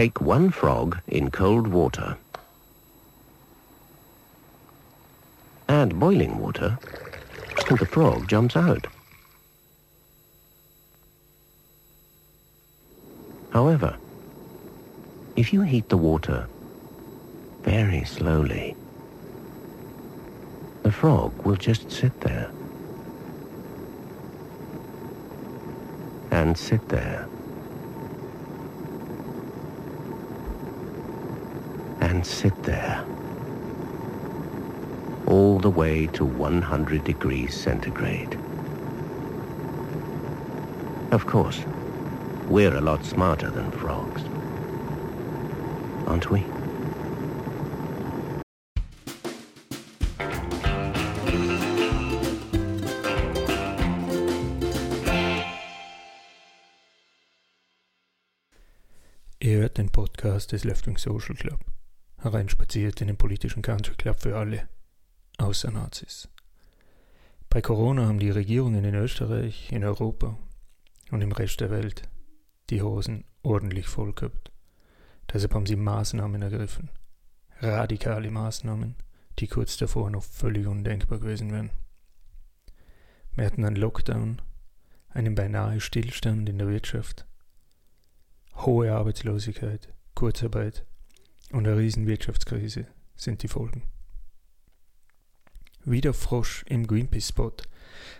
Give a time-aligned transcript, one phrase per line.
[0.00, 2.16] Take one frog in cold water.
[5.68, 6.78] Add boiling water,
[7.68, 8.86] and the frog jumps out.
[13.50, 13.98] However,
[15.36, 16.48] if you heat the water
[17.60, 18.74] very slowly,
[20.82, 22.50] the frog will just sit there.
[26.30, 27.28] And sit there.
[32.10, 33.04] And sit there.
[35.28, 38.36] All the way to 100 degrees centigrade.
[41.12, 41.60] Of course,
[42.48, 44.22] we're a lot smarter than frogs.
[46.08, 46.44] Aren't we?
[59.38, 61.60] Ihr hört den Podcast des Left Social Club,
[62.20, 64.68] hereinspaziert in den politischen Country Club für alle,
[65.38, 66.28] außer Nazis.
[67.48, 70.38] Bei Corona haben die Regierungen in Österreich, in Europa
[71.10, 72.02] und im Rest der Welt
[72.70, 74.52] die Hosen ordentlich voll gehabt.
[75.32, 76.90] Deshalb haben sie Maßnahmen ergriffen.
[77.60, 78.96] Radikale Maßnahmen,
[79.38, 81.70] die kurz davor noch völlig undenkbar gewesen wären.
[83.32, 84.40] Wir hatten einen Lockdown,
[85.08, 87.26] einen beinahe Stillstand in der Wirtschaft,
[88.56, 90.84] hohe Arbeitslosigkeit, Kurzarbeit
[91.50, 93.82] und eine Riesenwirtschaftskrise sind die Folgen.
[95.84, 97.56] Wie der Frosch im Greenpeace-Spot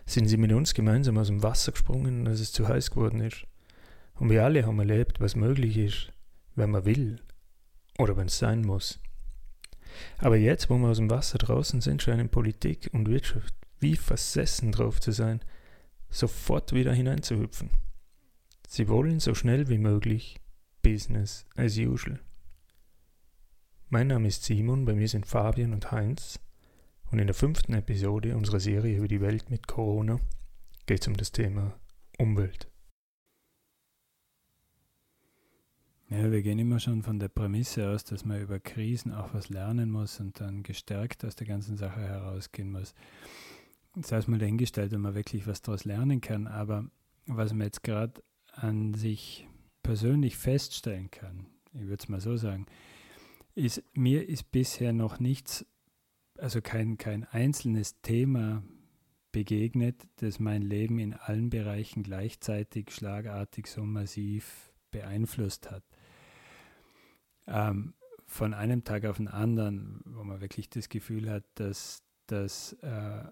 [0.06, 3.46] sind sie mit uns gemeinsam aus dem Wasser gesprungen, als es zu heiß geworden ist.
[4.14, 6.12] Und wir alle haben erlebt, was möglich ist,
[6.54, 7.20] wenn man will
[7.98, 8.98] oder wenn es sein muss.
[10.18, 14.72] Aber jetzt, wo wir aus dem Wasser draußen sind, scheinen Politik und Wirtschaft wie versessen
[14.72, 15.40] drauf zu sein,
[16.10, 17.70] sofort wieder hineinzuhüpfen.
[18.68, 20.40] Sie wollen so schnell wie möglich
[20.82, 22.20] Business as usual.
[23.92, 26.38] Mein Name ist Simon, bei mir sind Fabian und Heinz
[27.10, 30.20] und in der fünften Episode unserer Serie über die Welt mit Corona
[30.86, 31.74] geht es um das Thema
[32.16, 32.70] Umwelt.
[36.08, 39.48] Ja, wir gehen immer schon von der Prämisse aus, dass man über Krisen auch was
[39.48, 42.94] lernen muss und dann gestärkt aus der ganzen Sache herausgehen muss.
[43.96, 46.46] Das heißt mal dahingestellt, wenn man wirklich was daraus lernen kann.
[46.46, 46.84] Aber
[47.26, 48.22] was man jetzt gerade
[48.52, 49.48] an sich
[49.82, 52.66] persönlich feststellen kann, ich würde es mal so sagen,
[53.54, 55.66] ist, mir ist bisher noch nichts,
[56.38, 58.62] also kein, kein einzelnes Thema
[59.32, 65.84] begegnet, das mein Leben in allen Bereichen gleichzeitig schlagartig so massiv beeinflusst hat
[67.50, 67.94] ähm,
[68.26, 73.24] von einem Tag auf den anderen, wo man wirklich das Gefühl hat, dass, dass äh,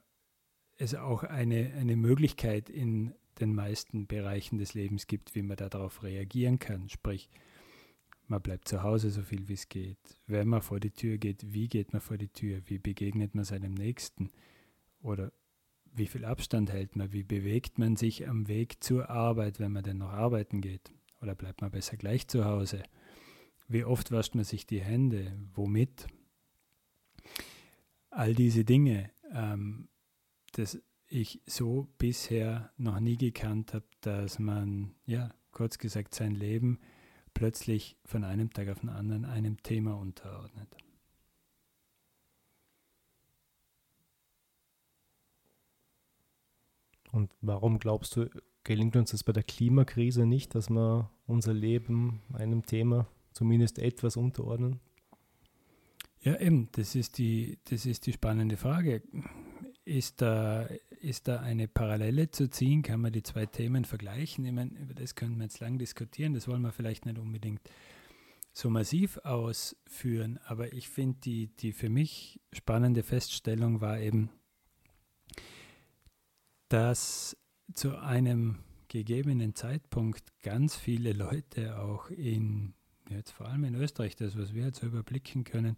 [0.76, 6.02] es auch eine, eine Möglichkeit in den meisten Bereichen des Lebens gibt, wie man darauf
[6.02, 6.88] reagieren kann.
[6.88, 7.30] Sprich,
[8.28, 9.98] man bleibt zu Hause so viel wie es geht.
[10.26, 12.60] Wenn man vor die Tür geht, wie geht man vor die Tür?
[12.66, 14.30] Wie begegnet man seinem Nächsten?
[15.00, 15.32] Oder
[15.92, 17.12] wie viel Abstand hält man?
[17.12, 20.92] Wie bewegt man sich am Weg zur Arbeit, wenn man denn noch arbeiten geht?
[21.22, 22.82] Oder bleibt man besser gleich zu Hause?
[23.66, 25.36] Wie oft wascht man sich die Hände?
[25.54, 26.06] Womit?
[28.10, 29.88] All diese Dinge, ähm,
[30.52, 36.78] das ich so bisher noch nie gekannt habe, dass man, ja, kurz gesagt, sein Leben
[37.38, 40.66] plötzlich von einem Tag auf den anderen einem Thema unterordnet.
[47.12, 48.28] Und warum glaubst du,
[48.64, 54.16] gelingt uns das bei der Klimakrise nicht, dass wir unser Leben einem Thema zumindest etwas
[54.16, 54.80] unterordnen?
[56.18, 59.04] Ja, eben, das ist die, das ist die spannende Frage.
[59.84, 60.68] Ist da,
[61.00, 62.82] ist da eine Parallele zu ziehen?
[62.82, 64.44] Kann man die zwei Themen vergleichen?
[64.44, 67.60] Ich meine, über das können wir jetzt lang diskutieren, das wollen wir vielleicht nicht unbedingt
[68.52, 74.30] so massiv ausführen, aber ich finde, die, die für mich spannende Feststellung war eben,
[76.68, 77.36] dass
[77.74, 78.58] zu einem
[78.88, 82.74] gegebenen Zeitpunkt ganz viele Leute auch in
[83.10, 85.76] jetzt vor allem in Österreich, das, was wir jetzt überblicken können,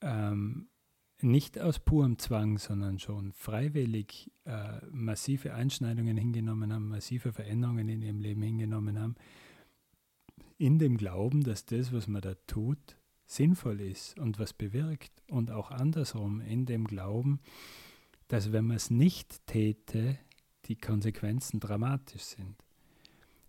[0.00, 0.68] ähm,
[1.20, 8.02] nicht aus purem Zwang, sondern schon freiwillig äh, massive Einschneidungen hingenommen haben, massive Veränderungen in
[8.02, 9.14] ihrem Leben hingenommen haben,
[10.58, 15.50] in dem Glauben, dass das, was man da tut, sinnvoll ist und was bewirkt und
[15.50, 17.40] auch andersrum in dem Glauben,
[18.28, 20.18] dass wenn man es nicht täte,
[20.66, 22.56] die Konsequenzen dramatisch sind.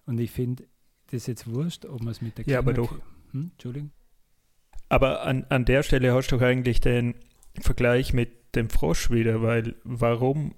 [0.05, 0.67] Und ich finde,
[1.07, 2.99] das ist jetzt wurscht, ob man es mit der Ja, aber doch.
[3.31, 3.51] Hm?
[3.51, 3.91] Entschuldigung.
[4.89, 7.15] Aber an, an der Stelle hast du doch eigentlich den
[7.61, 10.55] Vergleich mit dem Frosch wieder, weil warum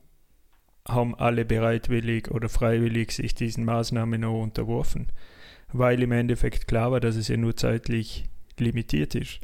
[0.87, 5.11] haben alle bereitwillig oder freiwillig sich diesen Maßnahmen noch unterworfen?
[5.73, 8.25] weil im Endeffekt klar war, dass es ja nur zeitlich
[8.57, 9.39] limitiert ist.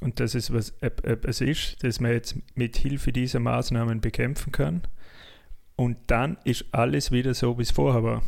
[0.00, 4.82] Und dass es was etwas ist, das man jetzt mit Hilfe dieser Maßnahmen bekämpfen kann.
[5.76, 8.22] Und dann ist alles wieder so, wie es vorher war.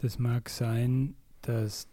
[0.00, 1.88] Das mag sein, dass,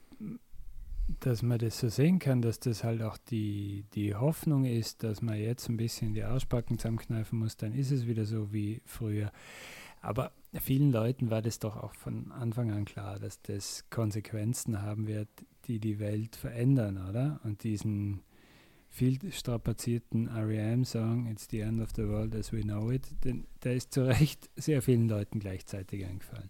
[1.20, 5.22] dass man das so sehen kann, dass das halt auch die, die Hoffnung ist, dass
[5.22, 9.32] man jetzt ein bisschen die Arschbacken zusammenkneifen muss, dann ist es wieder so wie früher.
[10.02, 15.08] Aber vielen Leuten war das doch auch von Anfang an klar, dass das Konsequenzen haben
[15.08, 15.30] wird,
[15.66, 17.40] die die Welt verändern, oder?
[17.44, 18.22] Und diesen
[18.90, 23.76] viel strapazierten R.E.M.-Song It's the End of the World as We Know It, denn der
[23.76, 26.50] ist zu Recht sehr vielen Leuten gleichzeitig eingefallen.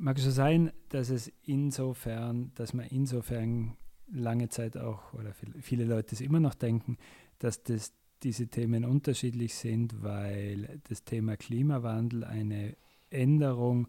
[0.00, 6.14] Mag schon sein, dass es insofern, dass man insofern lange Zeit auch, oder viele Leute
[6.14, 6.96] es immer noch denken,
[7.40, 7.92] dass das
[8.22, 12.76] diese Themen unterschiedlich sind, weil das Thema Klimawandel eine
[13.10, 13.88] Änderung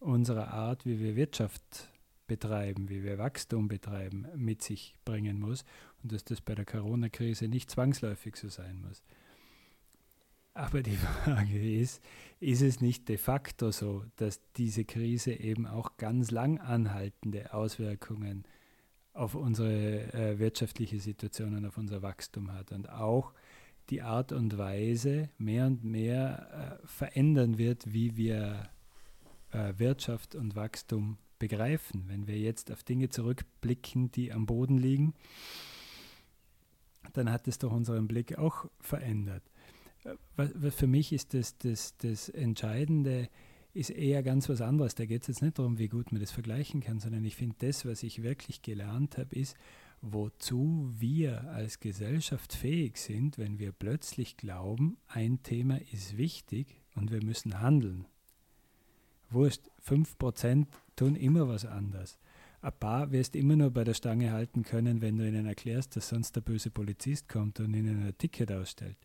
[0.00, 1.90] unserer Art, wie wir Wirtschaft
[2.26, 5.66] betreiben, wie wir Wachstum betreiben, mit sich bringen muss
[6.02, 9.02] und dass das bei der Corona-Krise nicht zwangsläufig so sein muss.
[10.54, 12.02] Aber die Frage ist,
[12.40, 18.44] ist es nicht de facto so, dass diese Krise eben auch ganz lang anhaltende Auswirkungen
[19.12, 23.32] auf unsere äh, wirtschaftliche Situation und auf unser Wachstum hat und auch
[23.90, 28.68] die Art und Weise mehr und mehr äh, verändern wird, wie wir
[29.52, 32.04] äh, Wirtschaft und Wachstum begreifen.
[32.08, 35.14] Wenn wir jetzt auf Dinge zurückblicken, die am Boden liegen,
[37.12, 39.42] dann hat es doch unseren Blick auch verändert.
[40.70, 43.28] Für mich ist das, das, das Entscheidende,
[43.74, 44.94] ist eher ganz was anderes.
[44.94, 47.56] Da geht es jetzt nicht darum, wie gut man das vergleichen kann, sondern ich finde,
[47.58, 49.56] das, was ich wirklich gelernt habe, ist,
[50.00, 57.10] wozu wir als Gesellschaft fähig sind, wenn wir plötzlich glauben, ein Thema ist wichtig und
[57.10, 58.06] wir müssen handeln.
[59.30, 62.18] Wurscht, 5% tun immer was anderes.
[62.60, 66.08] Ein paar wirst immer nur bei der Stange halten können, wenn du ihnen erklärst, dass
[66.08, 68.96] sonst der böse Polizist kommt und ihnen ein Ticket ausstellt.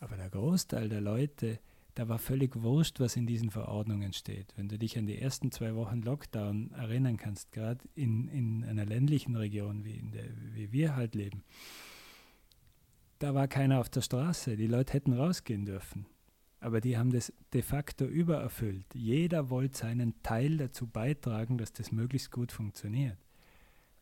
[0.00, 1.58] Aber der Großteil der Leute,
[1.94, 4.52] da war völlig wurscht, was in diesen Verordnungen steht.
[4.56, 8.84] Wenn du dich an die ersten zwei Wochen Lockdown erinnern kannst, gerade in, in einer
[8.84, 11.42] ländlichen Region, wie, in der, wie wir halt leben,
[13.18, 14.56] da war keiner auf der Straße.
[14.56, 16.06] Die Leute hätten rausgehen dürfen.
[16.60, 18.86] Aber die haben das de facto übererfüllt.
[18.94, 23.16] Jeder wollte seinen Teil dazu beitragen, dass das möglichst gut funktioniert.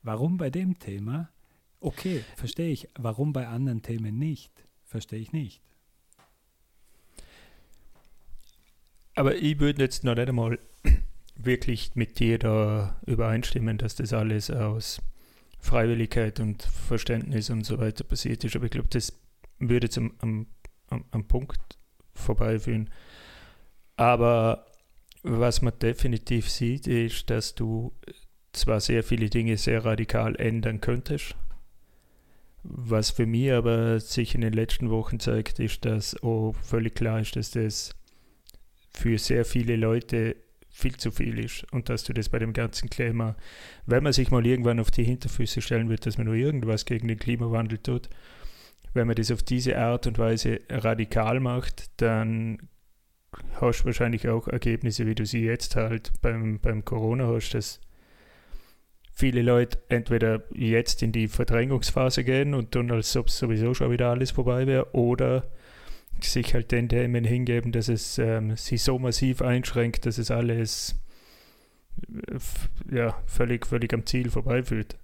[0.02, 1.31] Warum bei dem Thema?
[1.81, 2.88] Okay, verstehe ich.
[2.99, 4.67] Warum bei anderen Themen nicht?
[4.85, 5.62] Verstehe ich nicht.
[9.14, 10.58] Aber ich würde jetzt noch nicht einmal
[11.37, 15.00] wirklich mit dir da übereinstimmen, dass das alles aus
[15.61, 18.56] Freiwilligkeit und Verständnis und so weiter passiert ist.
[18.56, 19.12] Aber ich glaube, das
[19.58, 20.46] würde zum am,
[20.88, 21.78] am, am Punkt
[22.12, 22.90] vorbeiführen.
[23.96, 24.66] Aber
[25.22, 27.93] was man definitiv sieht, ist, dass du
[28.52, 31.34] zwar sehr viele Dinge sehr radikal ändern könntest,
[32.62, 37.20] was für mich aber sich in den letzten Wochen zeigt, ist, dass auch völlig klar
[37.20, 37.94] ist, dass das
[38.96, 40.37] für sehr viele Leute
[40.70, 43.37] viel zu viel ist und dass du das bei dem ganzen Klima,
[43.87, 47.06] wenn man sich mal irgendwann auf die Hinterfüße stellen wird, dass man nur irgendwas gegen
[47.06, 48.08] den Klimawandel tut,
[48.93, 52.58] wenn man das auf diese Art und Weise radikal macht, dann
[53.61, 57.81] hast du wahrscheinlich auch Ergebnisse, wie du sie jetzt halt beim, beim Corona hast, dass
[59.12, 64.11] viele Leute entweder jetzt in die Verdrängungsphase gehen und tun, als ob sowieso schon wieder
[64.11, 65.49] alles vorbei wäre, oder
[66.21, 70.97] sich halt den Themen hingeben, dass es ähm, sie so massiv einschränkt, dass es alles
[72.28, 74.97] äh, ja, völlig, völlig am Ziel vorbeiführt.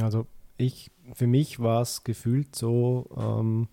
[0.00, 0.26] Also
[0.56, 3.68] ich, für mich war es gefühlt so, ähm,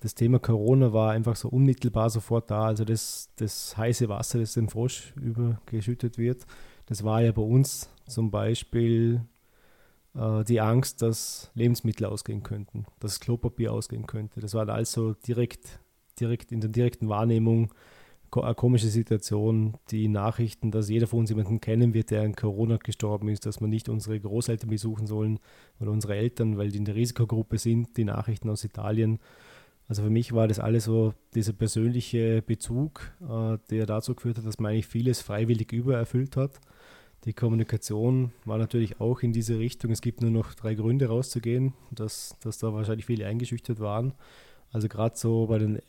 [0.00, 2.66] das Thema Corona war einfach so unmittelbar sofort da.
[2.66, 6.46] Also das, das heiße Wasser, das den Frosch übergeschüttet wird,
[6.86, 9.22] das war ja bei uns zum Beispiel
[10.16, 14.40] äh, die Angst, dass Lebensmittel ausgehen könnten, dass Klopapier ausgehen könnte.
[14.40, 15.80] Das war also direkt,
[16.20, 17.72] direkt in der direkten Wahrnehmung
[18.34, 19.78] eine komische Situation.
[19.90, 23.60] Die Nachrichten, dass jeder von uns jemanden kennen wird, der an Corona gestorben ist, dass
[23.60, 25.38] wir nicht unsere Großeltern besuchen sollen
[25.80, 29.18] oder unsere Eltern, weil die in der Risikogruppe sind, die Nachrichten aus Italien.
[29.88, 34.46] Also für mich war das alles so dieser persönliche Bezug, äh, der dazu geführt hat,
[34.46, 36.60] dass man eigentlich vieles freiwillig übererfüllt hat.
[37.26, 39.90] Die Kommunikation war natürlich auch in diese Richtung.
[39.90, 44.14] Es gibt nur noch drei Gründe rauszugehen, dass, dass da wahrscheinlich viele eingeschüchtert waren.
[44.70, 45.80] Also gerade so bei den,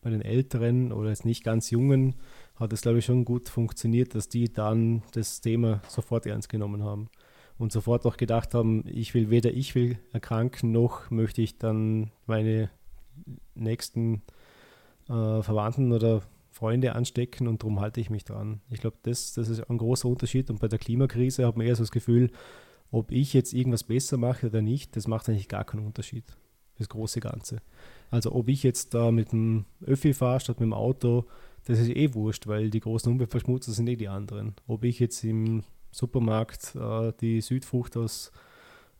[0.00, 2.14] bei den Älteren oder jetzt nicht ganz Jungen
[2.56, 6.82] hat es, glaube ich, schon gut funktioniert, dass die dann das Thema sofort ernst genommen
[6.82, 7.10] haben
[7.58, 12.10] und sofort auch gedacht haben, ich will weder ich will erkranken, noch möchte ich dann
[12.26, 12.70] meine
[13.54, 14.22] nächsten
[15.08, 16.22] äh, Verwandten oder
[16.54, 18.60] Freunde anstecken und darum halte ich mich dran.
[18.70, 21.74] Ich glaube, das, das ist ein großer Unterschied und bei der Klimakrise hat man eher
[21.74, 22.30] so das Gefühl,
[22.92, 26.24] ob ich jetzt irgendwas besser mache oder nicht, das macht eigentlich gar keinen Unterschied.
[26.78, 27.60] Das große Ganze.
[28.10, 31.24] Also ob ich jetzt da mit dem Öffi fahre statt mit dem Auto,
[31.64, 34.54] das ist eh wurscht, weil die großen Umweltverschmutzer sind eh die anderen.
[34.68, 38.30] Ob ich jetzt im Supermarkt äh, die Südfrucht aus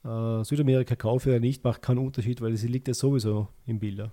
[0.05, 4.13] äh, Südamerika kaufe oder nicht, macht keinen Unterschied, weil sie liegt ja sowieso im Bilder.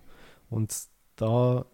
[0.50, 0.76] Und
[1.16, 1.66] da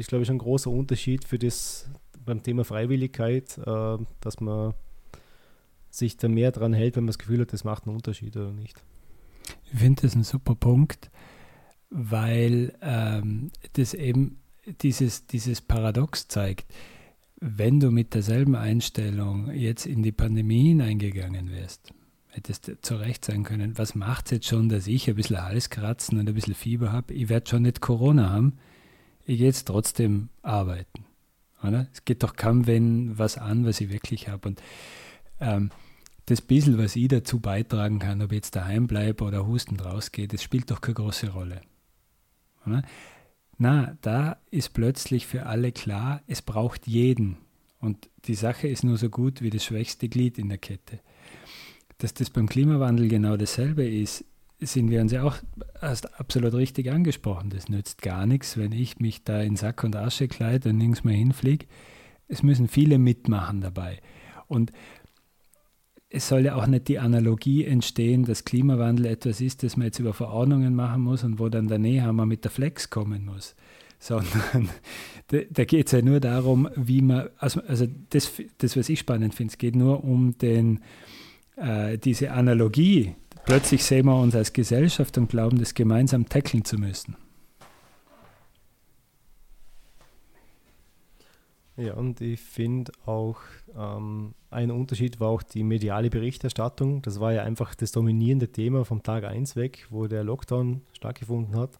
[0.00, 1.88] ist, glaube ich, ein großer Unterschied für das
[2.24, 4.74] beim Thema Freiwilligkeit, äh, dass man
[5.90, 8.52] sich da mehr dran hält, wenn man das Gefühl hat, das macht einen Unterschied oder
[8.52, 8.82] nicht.
[9.72, 11.10] Ich finde das ein super Punkt,
[11.90, 14.38] weil ähm, das eben
[14.82, 16.72] dieses, dieses Paradox zeigt.
[17.40, 21.92] Wenn du mit derselben Einstellung jetzt in die Pandemie hineingegangen wärst,
[22.28, 26.18] hättest du zurecht sein können, was macht es jetzt schon, dass ich ein bisschen Halskratzen
[26.18, 27.12] und ein bisschen Fieber habe?
[27.14, 28.58] Ich werde schon nicht Corona haben,
[29.26, 31.04] ich gehe jetzt trotzdem arbeiten.
[31.62, 31.88] Oder?
[31.92, 34.48] Es geht doch kaum wenn was an, was ich wirklich habe.
[34.48, 34.62] Und
[35.40, 35.70] ähm,
[36.26, 40.28] das bisschen, was ich dazu beitragen kann, ob ich jetzt daheim bleibe oder hustend rausgehe,
[40.28, 41.60] das spielt doch keine große Rolle.
[42.66, 42.82] Oder?
[43.58, 47.36] Na, da ist plötzlich für alle klar, es braucht jeden.
[47.80, 51.00] Und die Sache ist nur so gut wie das schwächste Glied in der Kette.
[51.98, 54.24] Dass das beim Klimawandel genau dasselbe ist,
[54.60, 55.36] sind wir uns ja auch
[55.80, 57.50] absolut richtig angesprochen.
[57.50, 61.04] Das nützt gar nichts, wenn ich mich da in Sack und Asche kleide und nirgends
[61.04, 61.66] mehr hinfliege.
[62.28, 64.00] Es müssen viele mitmachen dabei.
[64.46, 64.72] Und
[66.10, 70.00] es soll ja auch nicht die Analogie entstehen, dass Klimawandel etwas ist, das man jetzt
[70.00, 73.54] über Verordnungen machen muss und wo dann der Nähhammer mit der Flex kommen muss.
[74.00, 74.70] Sondern
[75.28, 78.98] da, da geht es ja nur darum, wie man, also, also das, das, was ich
[78.98, 80.80] spannend finde, es geht nur um den,
[81.56, 83.14] äh, diese Analogie.
[83.50, 87.16] Plötzlich sehen wir uns als Gesellschaft und glauben, das gemeinsam tackeln zu müssen.
[91.76, 93.38] Ja, und ich finde auch,
[93.76, 97.02] ähm, ein Unterschied war auch die mediale Berichterstattung.
[97.02, 101.56] Das war ja einfach das dominierende Thema vom Tag 1 weg, wo der Lockdown stattgefunden
[101.56, 101.72] hat.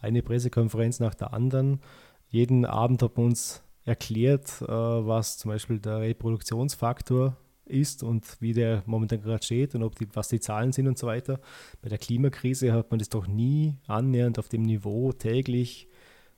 [0.00, 1.80] Eine Pressekonferenz nach der anderen.
[2.28, 7.36] Jeden Abend hat man uns erklärt, äh, was zum Beispiel der Reproduktionsfaktor
[7.68, 10.98] ist und wie der momentan gerade steht und ob die, was die Zahlen sind und
[10.98, 11.40] so weiter.
[11.82, 15.88] Bei der Klimakrise hat man das doch nie annähernd auf dem Niveau täglich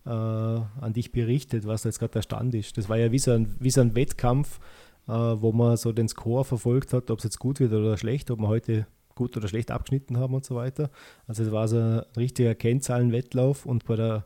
[0.05, 2.77] äh, an dich berichtet, was jetzt gerade der Stand ist.
[2.79, 4.59] Das war ja wie so ein, wie so ein Wettkampf,
[5.07, 8.31] äh, wo man so den Score verfolgt hat, ob es jetzt gut wird oder schlecht,
[8.31, 10.91] ob wir heute gut oder schlecht abgeschnitten haben und so weiter.
[11.27, 14.25] Also es war so ein richtiger Kennzahlenwettlauf und bei der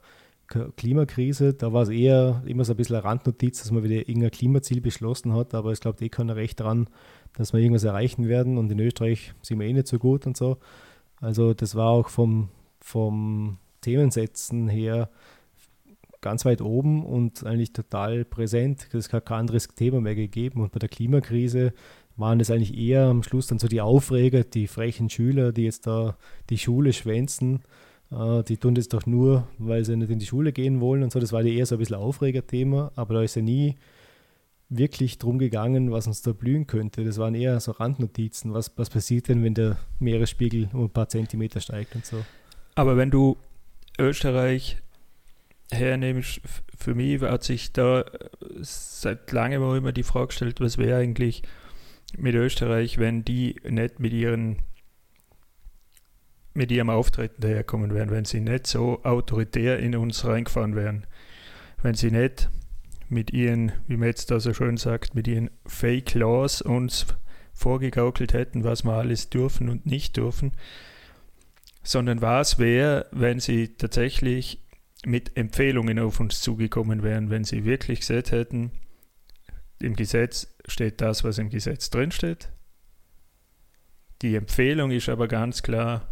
[0.77, 4.31] Klimakrise, da war es eher immer so ein bisschen eine Randnotiz, dass man wieder irgendein
[4.31, 6.89] Klimaziel beschlossen hat, aber es glaubt eh keiner recht dran,
[7.35, 10.37] dass wir irgendwas erreichen werden und in Österreich sind wir eh nicht so gut und
[10.37, 10.59] so.
[11.21, 12.49] Also das war auch vom,
[12.81, 15.09] vom Themensetzen her
[16.21, 18.89] ganz weit oben und eigentlich total präsent.
[18.95, 20.63] Es hat kein anderes Thema mehr gegeben.
[20.63, 21.75] Und bei der Klimakrise
[22.17, 25.87] waren es eigentlich eher am Schluss dann so die Aufreger, die frechen Schüler, die jetzt
[25.87, 26.17] da
[26.49, 27.61] die Schule schwänzen.
[28.13, 31.13] Äh, die tun das doch nur, weil sie nicht in die Schule gehen wollen und
[31.13, 31.21] so.
[31.21, 33.77] Das war eher so ein bisschen Aufregerthema, aber da ist ja nie
[34.69, 37.05] wirklich drum gegangen, was uns da blühen könnte.
[37.05, 38.55] Das waren eher so Randnotizen.
[38.55, 42.25] Was, was passiert denn, wenn der Meeresspiegel um ein paar Zentimeter steigt und so.
[42.75, 43.37] Aber wenn du
[43.99, 44.79] Österreich
[45.71, 46.41] hernehmst,
[46.77, 48.05] für mich hat sich da äh,
[48.61, 51.43] seit langem auch immer die Frage gestellt, was wäre eigentlich
[52.17, 54.59] mit Österreich, wenn die nicht mit ihren
[56.55, 61.07] mit ihrem Auftreten daherkommen wären, wenn sie nicht so autoritär in uns reingefahren wären,
[61.83, 62.51] wenn sie nicht
[63.09, 67.07] mit ihren, wie man jetzt da so schön sagt, mit ihren Fake Laws uns
[67.53, 70.53] vorgegaukelt hätten, was wir alles dürfen und nicht dürfen,
[71.83, 74.63] sondern was wäre, wenn sie tatsächlich
[75.05, 78.71] mit Empfehlungen auf uns zugekommen wären, wenn sie wirklich gesagt hätten,
[79.81, 82.51] im Gesetz steht das, was im Gesetz drinsteht.
[84.23, 86.12] Die Empfehlung ist aber ganz klar,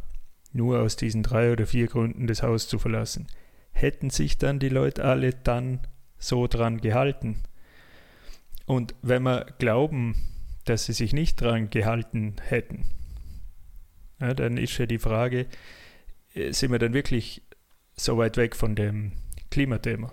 [0.53, 3.27] nur aus diesen drei oder vier Gründen das Haus zu verlassen.
[3.73, 5.81] Hätten sich dann die Leute alle dann
[6.19, 7.43] so dran gehalten?
[8.67, 10.17] Und wenn wir glauben,
[10.65, 12.85] dass sie sich nicht dran gehalten hätten,
[14.21, 15.47] ja, dann ist ja die Frage,
[16.35, 17.43] äh, sind wir dann wirklich
[17.95, 19.13] so weit weg von dem
[19.51, 20.13] Klimathema.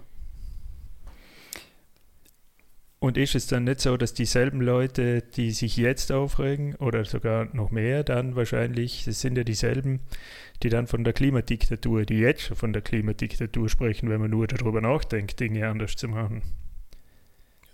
[3.00, 7.46] Und ist es dann nicht so, dass dieselben Leute, die sich jetzt aufregen, oder sogar
[7.54, 10.00] noch mehr, dann wahrscheinlich, es sind ja dieselben,
[10.64, 14.48] die dann von der Klimadiktatur, die jetzt schon von der Klimadiktatur sprechen, wenn man nur
[14.48, 16.42] darüber nachdenkt, Dinge anders zu machen.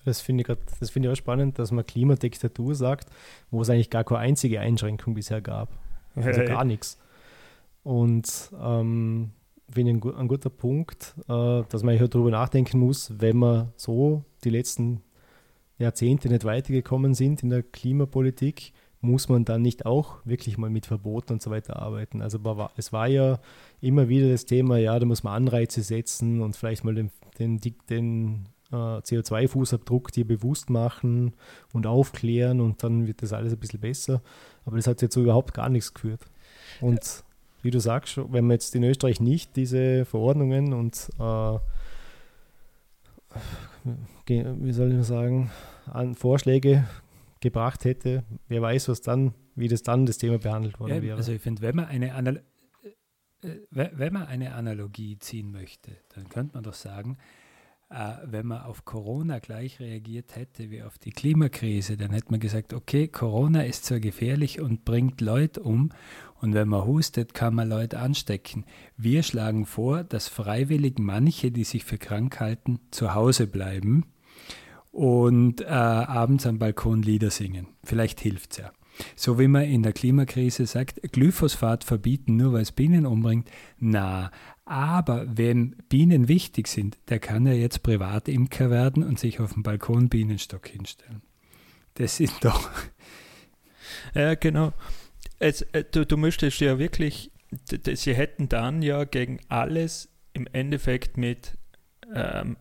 [0.04, 3.10] Das finde ich, das find ich auch spannend, dass man Klimadiktatur sagt,
[3.50, 5.70] wo es eigentlich gar keine einzige Einschränkung bisher gab.
[6.16, 7.00] Also gar nichts.
[7.84, 9.32] Und ähm,
[9.70, 13.74] finde ich ein, ein, guter Punkt, äh, dass man ja darüber nachdenken muss, wenn man
[13.78, 15.02] so die letzten
[15.78, 20.86] Jahrzehnte nicht weitergekommen sind in der Klimapolitik, muss man dann nicht auch wirklich mal mit
[20.86, 22.22] Verboten und so weiter arbeiten.
[22.22, 22.40] Also
[22.78, 23.40] es war ja
[23.82, 27.60] immer wieder das Thema, ja, da muss man Anreize setzen und vielleicht mal den, den,
[27.90, 31.34] den äh, CO2-Fußabdruck dir bewusst machen
[31.74, 34.22] und aufklären und dann wird das alles ein bisschen besser.
[34.66, 36.22] Aber das hat jetzt so überhaupt gar nichts geführt.
[36.80, 37.24] Und
[37.62, 41.58] wie du sagst, wenn man jetzt in Österreich nicht diese Verordnungen und äh,
[44.26, 45.52] wie soll ich sagen,
[45.86, 46.86] an Vorschläge
[47.40, 51.18] gebracht hätte, wer weiß, was dann, wie das dann das Thema behandelt worden ja, wäre.
[51.18, 52.42] Also ich finde, wenn man eine Anal
[53.44, 57.18] äh, äh, wenn man eine Analogie ziehen möchte, dann könnte man doch sagen,
[57.90, 62.74] wenn man auf Corona gleich reagiert hätte wie auf die Klimakrise, dann hätte man gesagt,
[62.74, 65.92] okay, Corona ist zwar gefährlich und bringt Leute um
[66.42, 68.66] und wenn man hustet, kann man Leute anstecken.
[68.98, 74.06] Wir schlagen vor, dass freiwillig manche, die sich für krank halten, zu Hause bleiben
[74.92, 77.68] und äh, abends am Balkon Lieder singen.
[77.84, 78.72] Vielleicht hilft es ja.
[79.16, 83.50] So wie man in der Klimakrise sagt, Glyphosat verbieten, nur weil es Bienen umbringt.
[83.80, 84.32] Na,
[84.66, 89.64] aber wem Bienen wichtig sind, der kann ja jetzt Privatimker werden und sich auf dem
[89.64, 91.22] Balkon Bienenstock hinstellen.
[91.96, 92.70] Das ist doch.
[94.16, 94.74] Ja, genau.
[95.40, 97.32] Es, äh, du, du müsstest ja wirklich,
[97.94, 101.58] sie hätten dann ja gegen alles im Endeffekt mit
[102.14, 102.58] ähm,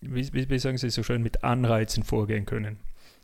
[0.00, 2.78] wie, wie sagen Sie so schön, mit Anreizen vorgehen können.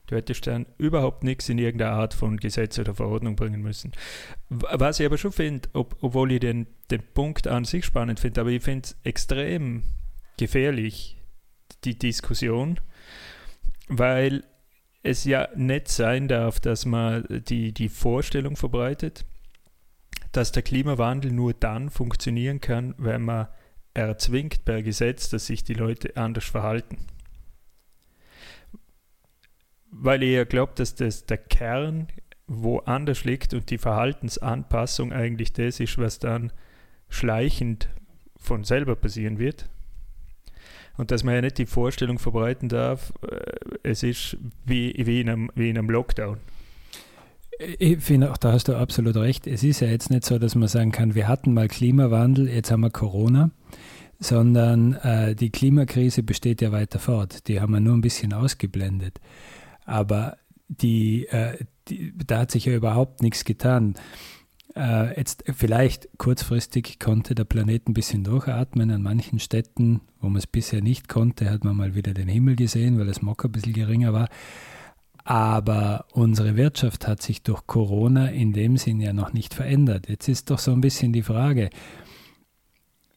[0.07, 3.93] Du hättest dann überhaupt nichts in irgendeiner Art von Gesetz oder Verordnung bringen müssen.
[4.49, 8.41] Was ich aber schon finde, ob, obwohl ich den, den Punkt an sich spannend finde,
[8.41, 9.85] aber ich finde es extrem
[10.37, 11.19] gefährlich,
[11.85, 12.81] die Diskussion,
[13.89, 14.45] weil
[15.03, 19.25] es ja nicht sein darf, dass man die, die Vorstellung verbreitet,
[20.33, 23.49] dass der Klimawandel nur dann funktionieren kann, wenn man
[23.95, 26.99] erzwingt per Gesetz, dass sich die Leute anders verhalten.
[29.93, 32.09] Weil ihr glaubt, dass das der Kern
[32.47, 36.53] woanders liegt und die Verhaltensanpassung eigentlich das ist, was dann
[37.09, 37.89] schleichend
[38.37, 39.69] von selber passieren wird.
[40.97, 43.39] Und dass man ja nicht die Vorstellung verbreiten darf, äh,
[43.83, 46.39] es ist wie, wie, in, einem, wie in einem Lockdown.
[47.79, 49.47] Ich finde auch, da hast du absolut recht.
[49.47, 52.71] Es ist ja jetzt nicht so, dass man sagen kann, wir hatten mal Klimawandel, jetzt
[52.71, 53.51] haben wir Corona,
[54.19, 57.47] sondern äh, die Klimakrise besteht ja weiter fort.
[57.49, 59.21] Die haben wir nur ein bisschen ausgeblendet.
[59.85, 60.37] Aber
[60.69, 63.95] die, äh, die, da hat sich ja überhaupt nichts getan.
[64.75, 68.91] Äh, jetzt vielleicht kurzfristig konnte der Planet ein bisschen durchatmen.
[68.91, 72.57] An manchen Städten, wo man es bisher nicht konnte, hat man mal wieder den Himmel
[72.57, 74.29] gesehen, weil das Smog ein bisschen geringer war.
[75.25, 80.09] Aber unsere Wirtschaft hat sich durch Corona in dem Sinn ja noch nicht verändert.
[80.09, 81.71] Jetzt ist doch so ein bisschen die Frage,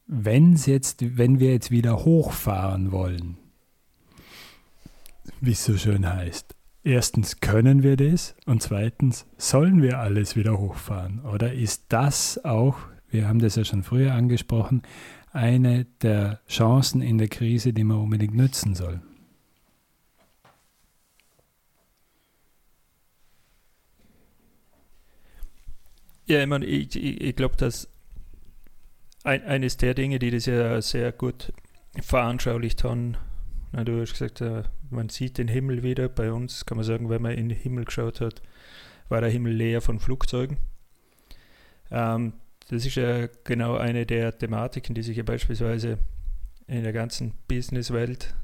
[0.06, 3.38] wenn's jetzt, wenn wir jetzt wieder hochfahren wollen,
[5.40, 6.55] wie es so schön heißt,
[6.86, 11.20] erstens können wir das und zweitens sollen wir alles wieder hochfahren?
[11.24, 12.78] Oder ist das auch,
[13.10, 14.82] wir haben das ja schon früher angesprochen,
[15.32, 19.02] eine der Chancen in der Krise, die man unbedingt nützen soll?
[26.26, 27.88] Ja, ich meine, ich, ich, ich glaube, dass
[29.24, 31.52] ein, eines der Dinge, die das ja sehr gut
[32.00, 33.16] veranschaulicht haben,
[33.84, 36.08] du hast gesagt, äh, man sieht den Himmel wieder.
[36.08, 38.42] Bei uns kann man sagen, wenn man in den Himmel geschaut hat,
[39.08, 40.58] war der Himmel leer von Flugzeugen.
[41.90, 42.34] Ähm,
[42.68, 45.98] das ist ja genau eine der Thematiken, die sich ja beispielsweise
[46.66, 48.34] in der ganzen Businesswelt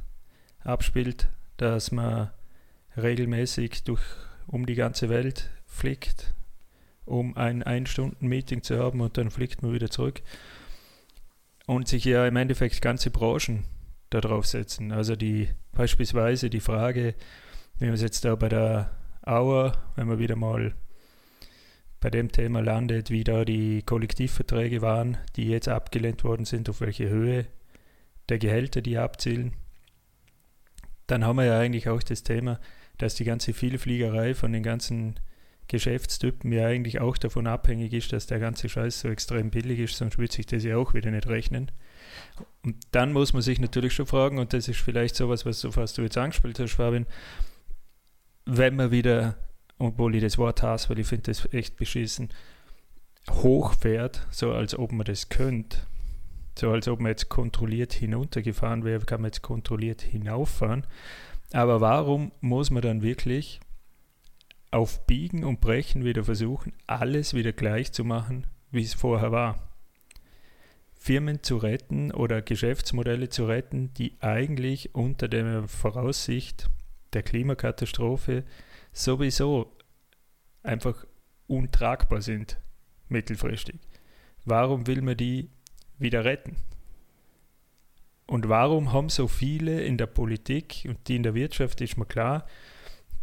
[0.61, 2.31] abspielt, dass man
[2.97, 4.03] regelmäßig durch
[4.47, 6.35] um die ganze Welt fliegt
[7.05, 10.23] um ein Ein-Stunden-Meeting zu haben und dann fliegt man wieder zurück.
[11.67, 13.65] Und sich ja im Endeffekt ganze Branchen
[14.21, 14.93] darauf setzen.
[14.93, 17.15] Also die beispielsweise die Frage,
[17.79, 18.91] wenn wir es jetzt da bei der
[19.23, 20.75] Auer, wenn man wieder mal
[22.01, 26.81] bei dem Thema landet, wie da die Kollektivverträge waren, die jetzt abgelehnt worden sind, auf
[26.81, 27.47] welche Höhe
[28.29, 29.55] der Gehälter die abzielen,
[31.07, 32.59] dann haben wir ja eigentlich auch das Thema,
[32.99, 35.21] dass die ganze Vielfliegerei von den ganzen
[35.69, 39.97] Geschäftstypen ja eigentlich auch davon abhängig ist, dass der ganze Scheiß so extrem billig ist,
[39.97, 41.71] sonst würde sich das ja auch wieder nicht rechnen.
[42.65, 45.95] Und dann muss man sich natürlich schon fragen, und das ist vielleicht sowas, was, was
[45.95, 47.07] du jetzt angespielt hast, Fabian,
[48.45, 49.37] wenn man wieder,
[49.79, 52.31] obwohl ich das Wort hasse, weil ich finde das echt beschissen,
[53.31, 55.79] hochfährt, so als ob man das könnte,
[56.59, 60.87] so als ob man jetzt kontrolliert hinuntergefahren wäre, kann man jetzt kontrolliert hinauffahren.
[61.53, 63.61] Aber warum muss man dann wirklich
[64.71, 69.72] auf Biegen und Brechen wieder versuchen, alles wieder gleich zu machen, wie es vorher war.
[71.03, 76.71] Firmen zu retten oder Geschäftsmodelle zu retten, die eigentlich unter der Voraussicht
[77.13, 78.45] der Klimakatastrophe
[78.93, 79.77] sowieso
[80.63, 81.05] einfach
[81.49, 82.57] untragbar sind,
[83.09, 83.81] mittelfristig.
[84.45, 85.51] Warum will man die
[85.99, 86.55] wieder retten?
[88.29, 92.07] Und warum haben so viele in der Politik und die in der Wirtschaft, ist mir
[92.07, 92.47] klar,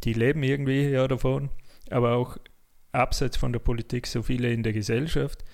[0.04, 1.50] die leben irgendwie ja davon,
[1.90, 2.38] aber auch
[2.92, 5.46] abseits von der Politik so viele in der Gesellschaft,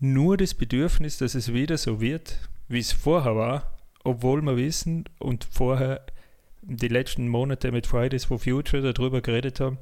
[0.00, 5.04] nur das Bedürfnis, dass es wieder so wird, wie es vorher war, obwohl wir wissen
[5.18, 6.04] und vorher
[6.62, 9.78] die letzten Monate mit Fridays for Future darüber geredet haben,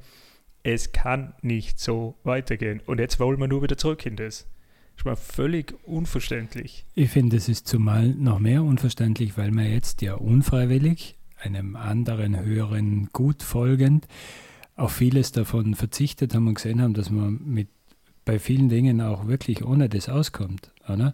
[0.63, 2.81] es kann nicht so weitergehen.
[2.87, 4.47] Und jetzt wollen wir nur wieder zurück in das.
[4.95, 6.85] Das ist mir völlig unverständlich.
[6.95, 12.39] Ich finde, es ist zumal noch mehr unverständlich, weil man jetzt ja unfreiwillig einem anderen
[12.39, 14.07] höheren Gut folgend
[14.77, 17.69] auf vieles davon verzichtet haben und gesehen haben, dass man mit
[18.25, 20.73] bei vielen Dingen auch wirklich ohne das auskommt.
[20.89, 21.13] Oder?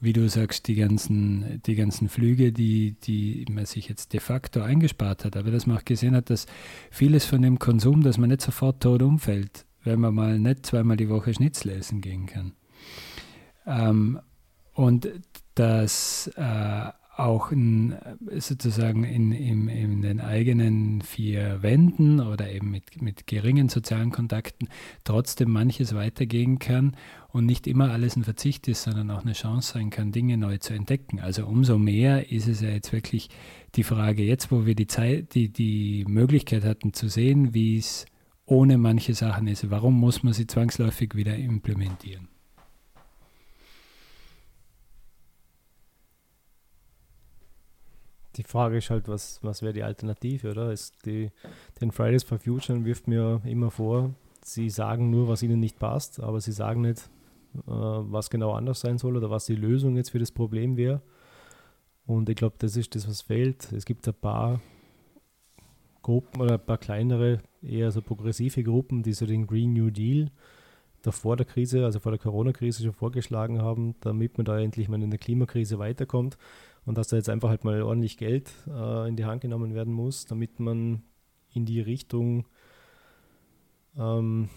[0.00, 4.60] Wie du sagst, die ganzen, die ganzen Flüge, die, die man sich jetzt de facto
[4.60, 6.46] eingespart hat, aber dass man auch gesehen hat, dass
[6.90, 10.98] vieles von dem Konsum, dass man nicht sofort tot umfällt, wenn man mal nicht zweimal
[10.98, 12.52] die Woche Schnitzel essen gehen kann.
[13.66, 14.20] Ähm,
[14.74, 15.08] und
[15.54, 17.96] dass äh, auch in,
[18.30, 24.68] sozusagen in, in, in, den eigenen vier Wänden oder eben mit, mit geringen sozialen Kontakten
[25.04, 26.94] trotzdem manches weitergehen kann
[27.28, 30.58] und nicht immer alles ein Verzicht ist, sondern auch eine Chance sein kann, Dinge neu
[30.58, 31.20] zu entdecken.
[31.20, 33.30] Also umso mehr ist es ja jetzt wirklich
[33.76, 38.04] die Frage, jetzt wo wir die Zeit, die, die Möglichkeit hatten zu sehen, wie es
[38.44, 42.28] ohne manche Sachen ist, warum muss man sie zwangsläufig wieder implementieren?
[48.36, 50.72] Die Frage ist halt, was, was wäre die Alternative, oder?
[50.72, 51.30] Ist die,
[51.80, 56.20] den Fridays for Future wirft mir immer vor, sie sagen nur, was ihnen nicht passt,
[56.20, 57.10] aber sie sagen nicht,
[57.66, 61.02] äh, was genau anders sein soll oder was die Lösung jetzt für das Problem wäre.
[62.06, 63.72] Und ich glaube, das ist das, was fehlt.
[63.72, 64.60] Es gibt ein paar
[66.02, 70.30] Gruppen oder ein paar kleinere, eher so progressive Gruppen, die so den Green New Deal
[71.02, 74.88] da vor der Krise, also vor der Corona-Krise schon vorgeschlagen haben, damit man da endlich
[74.88, 76.36] mal in der Klimakrise weiterkommt
[76.86, 79.92] und dass da jetzt einfach halt mal ordentlich Geld äh, in die Hand genommen werden
[79.92, 81.02] muss, damit man
[81.52, 82.46] in die Richtung
[83.98, 84.48] ähm,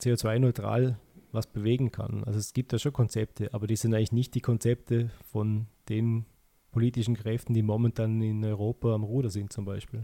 [0.00, 0.98] CO2-neutral
[1.30, 2.24] was bewegen kann.
[2.24, 6.26] Also es gibt da schon Konzepte, aber die sind eigentlich nicht die Konzepte von den
[6.72, 10.02] politischen Kräften, die momentan in Europa am Ruder sind zum Beispiel.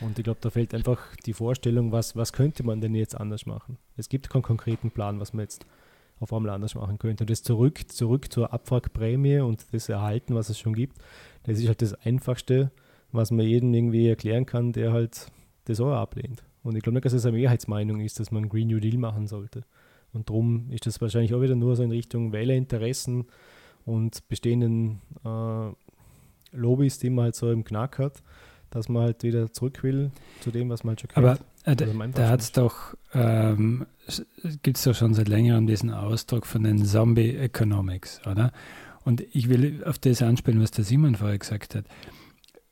[0.00, 3.46] Und ich glaube, da fällt einfach die Vorstellung, was, was könnte man denn jetzt anders
[3.46, 3.78] machen?
[3.96, 5.66] Es gibt keinen konkreten Plan, was man jetzt
[6.22, 7.24] auf einmal anders machen könnte.
[7.24, 10.98] Und das zurück, zurück zur Abwrackprämie und das Erhalten, was es schon gibt,
[11.42, 12.70] das ist halt das Einfachste,
[13.10, 15.26] was man jedem irgendwie erklären kann, der halt
[15.64, 16.44] das auch ablehnt.
[16.62, 19.26] Und ich glaube nicht, dass es eine Mehrheitsmeinung ist, dass man Green New Deal machen
[19.26, 19.64] sollte.
[20.12, 23.24] Und darum ist das wahrscheinlich auch wieder nur so in Richtung Wählerinteressen
[23.84, 25.72] und bestehenden äh,
[26.56, 28.22] Lobbys, die man halt so im Knack hat,
[28.72, 31.26] dass man halt wieder zurück will zu dem, was man halt schon kennt.
[31.26, 33.86] Aber äh, da, da hat es doch, ähm,
[34.62, 38.52] gibt es doch schon seit längerem diesen Ausdruck von den Zombie Economics, oder?
[39.04, 41.84] Und ich will auf das anspielen, was der Simon vorher gesagt hat.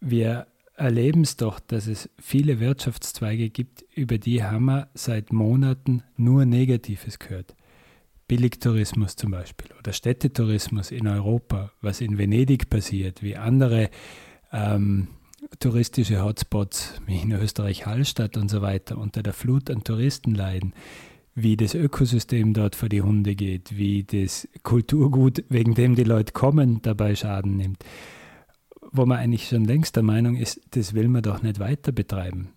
[0.00, 6.02] Wir erleben es doch, dass es viele Wirtschaftszweige gibt, über die haben wir seit Monaten
[6.16, 7.54] nur Negatives gehört.
[8.28, 13.90] Billigtourismus zum Beispiel oder Städtetourismus in Europa, was in Venedig passiert, wie andere
[14.52, 15.08] ähm,
[15.58, 20.72] touristische Hotspots wie in Österreich Hallstatt und so weiter unter der Flut an Touristen leiden,
[21.34, 26.32] wie das Ökosystem dort vor die Hunde geht, wie das Kulturgut, wegen dem die Leute
[26.32, 27.84] kommen, dabei Schaden nimmt,
[28.92, 32.50] wo man eigentlich schon längst der Meinung ist, das will man doch nicht weiter betreiben.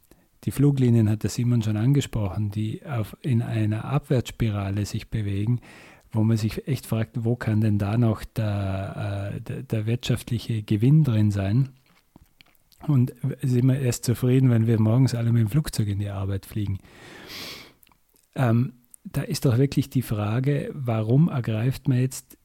[0.43, 5.62] Die Fluglinien hat der Simon schon angesprochen, die auf, in einer Abwärtsspirale sich bewegen,
[6.12, 10.62] wo man sich echt fragt, wo kann denn da noch der, äh, der, der wirtschaftliche
[10.62, 11.69] Gewinn drin sein?
[12.88, 16.46] Und sind wir erst zufrieden, wenn wir morgens alle mit dem Flugzeug in die Arbeit
[16.46, 16.80] fliegen.
[18.36, 18.74] Ähm,
[19.06, 22.38] da ist doch wirklich die Frage, warum ergreift man jetzt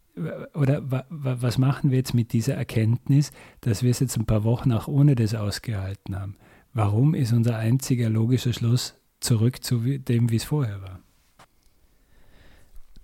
[0.55, 4.73] oder was machen wir jetzt mit dieser Erkenntnis, dass wir es jetzt ein paar Wochen
[4.73, 6.37] auch ohne das ausgehalten haben?
[6.73, 11.01] Warum ist unser einziger logischer Schluss zurück zu dem, wie es vorher war?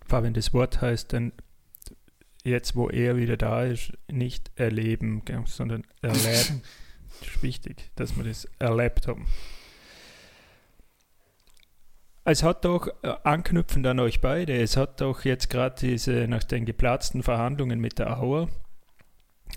[0.07, 1.33] Fabian, das Wort heißt dann
[2.44, 6.62] jetzt, wo er wieder da ist, nicht erleben, sondern erleben.
[7.20, 9.27] Ist wichtig, dass wir das erlebt haben.
[12.27, 16.42] Es hat doch, äh, anknüpfend an euch beide, es hat doch jetzt gerade diese, nach
[16.42, 18.48] den geplatzten Verhandlungen mit der Auer,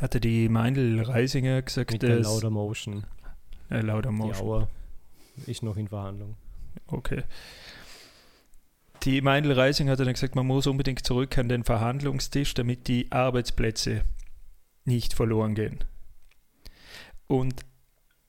[0.02, 3.06] hatte die Meindl Reisinger gesagt, mit der Lauder Motion.
[3.70, 4.36] Äh, Lauder Motion.
[4.36, 4.70] Die Auer
[5.46, 6.36] ist noch in Verhandlung.
[6.88, 7.24] Okay.
[9.04, 13.12] die Meindl Reising hat dann gesagt, man muss unbedingt zurück an den Verhandlungstisch, damit die
[13.12, 14.04] Arbeitsplätze
[14.84, 15.80] nicht verloren gehen.
[17.28, 17.62] Und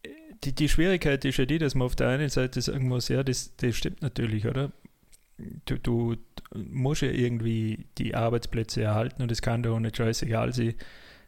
[0.03, 0.09] äh,
[0.45, 3.23] die, die Schwierigkeit ist ja die, dass man auf der einen Seite sagen muss, ja,
[3.23, 4.73] das, das stimmt natürlich, oder?
[5.67, 6.17] Du, du
[6.55, 10.75] musst ja irgendwie die Arbeitsplätze erhalten und es kann doch nicht scheißegal sein,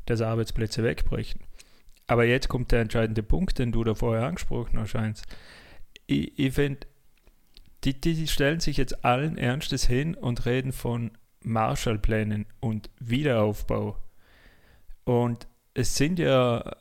[0.07, 1.41] dass Arbeitsplätze wegbrechen.
[2.09, 5.23] Aber jetzt kommt der entscheidende Punkt, den du da vorher angesprochen hast.
[6.09, 6.81] Ich, ich finde,
[7.85, 11.13] die, die stellen sich jetzt allen Ernstes hin und reden von
[11.45, 13.97] Marshallplänen und Wiederaufbau.
[15.05, 16.77] Und es sind ja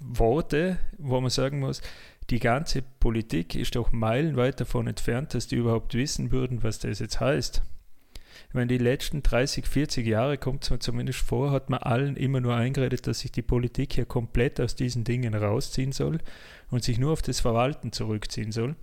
[0.00, 1.82] Worte, wo man sagen muss,
[2.30, 6.98] die ganze Politik ist doch meilenweit davon entfernt, dass die überhaupt wissen würden, was das
[6.98, 7.62] jetzt heißt.
[8.52, 12.40] Wenn die letzten 30, 40 Jahre, kommt es mir zumindest vor, hat man allen immer
[12.40, 16.18] nur eingeredet, dass sich die Politik hier komplett aus diesen Dingen rausziehen soll
[16.70, 18.76] und sich nur auf das Verwalten zurückziehen soll.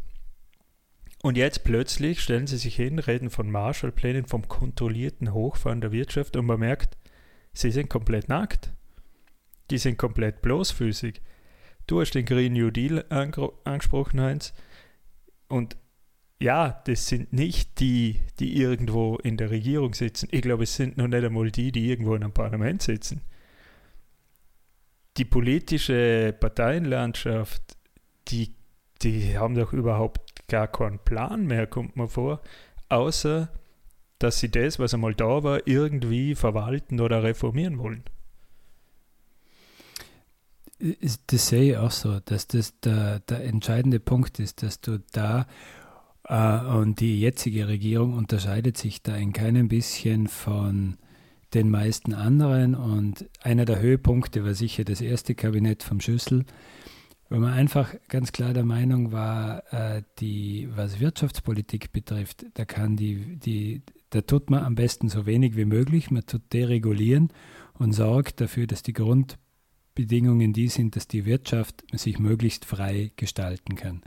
[1.24, 6.36] Und jetzt plötzlich stellen sie sich hin, reden von Marshallplänen, vom kontrollierten Hochfahren der Wirtschaft
[6.36, 6.98] und man merkt,
[7.54, 8.72] sie sind komplett nackt.
[9.72, 11.22] Die sind komplett bloßfüßig.
[11.88, 14.54] Du hast den Green New Deal angesprochen, Heinz.
[15.48, 15.78] Und
[16.40, 20.28] ja, das sind nicht die, die irgendwo in der Regierung sitzen.
[20.32, 23.22] Ich glaube, es sind noch nicht einmal die, die irgendwo in einem Parlament sitzen.
[25.18, 27.62] Die politische Parteienlandschaft,
[28.28, 28.56] die,
[29.02, 32.42] die haben doch überhaupt gar keinen Plan mehr, kommt mir vor,
[32.90, 33.50] außer
[34.20, 38.04] dass sie das, was einmal da war, irgendwie verwalten oder reformieren wollen.
[41.28, 45.48] Das sehe ich auch so, dass das der, der entscheidende Punkt ist, dass du da
[46.28, 50.98] äh, und die jetzige Regierung unterscheidet sich da in keinem bisschen von
[51.54, 52.76] den meisten anderen.
[52.76, 56.46] Und einer der Höhepunkte war sicher das erste Kabinett vom Schüssel,
[57.30, 62.96] weil man einfach ganz klar der Meinung war, äh, die, was Wirtschaftspolitik betrifft, da kann
[62.96, 66.12] die, die, da tut man am besten so wenig wie möglich.
[66.12, 67.30] Man tut deregulieren
[67.74, 68.94] und sorgt dafür, dass die
[69.96, 74.02] Grundbedingungen die sind, dass die Wirtschaft sich möglichst frei gestalten kann.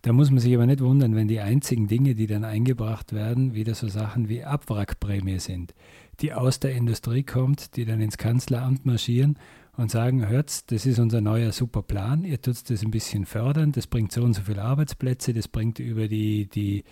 [0.00, 3.52] Da muss man sich aber nicht wundern, wenn die einzigen Dinge, die dann eingebracht werden,
[3.52, 5.74] wieder so Sachen wie Abwrackprämie sind,
[6.20, 9.38] die aus der Industrie kommt, die dann ins Kanzleramt marschieren
[9.76, 13.72] und sagen, hört, das ist unser neuer super Plan, ihr tut das ein bisschen fördern,
[13.72, 16.84] das bringt so und so viele Arbeitsplätze, das bringt über die, die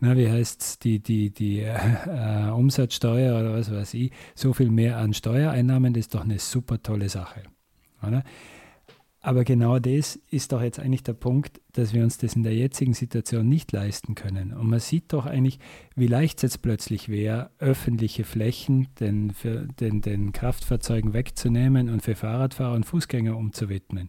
[0.00, 4.96] na, wie heißt die, die, die äh, Umsatzsteuer oder was weiß ich, so viel mehr
[4.96, 7.42] an Steuereinnahmen, das ist doch eine super tolle Sache.
[8.02, 8.24] Oder?
[9.22, 12.54] Aber genau das ist doch jetzt eigentlich der Punkt, dass wir uns das in der
[12.54, 14.54] jetzigen Situation nicht leisten können.
[14.54, 15.58] Und man sieht doch eigentlich,
[15.94, 22.00] wie leicht es jetzt plötzlich wäre, öffentliche Flächen den, für, den, den Kraftfahrzeugen wegzunehmen und
[22.00, 24.08] für Fahrradfahrer und Fußgänger umzuwidmen.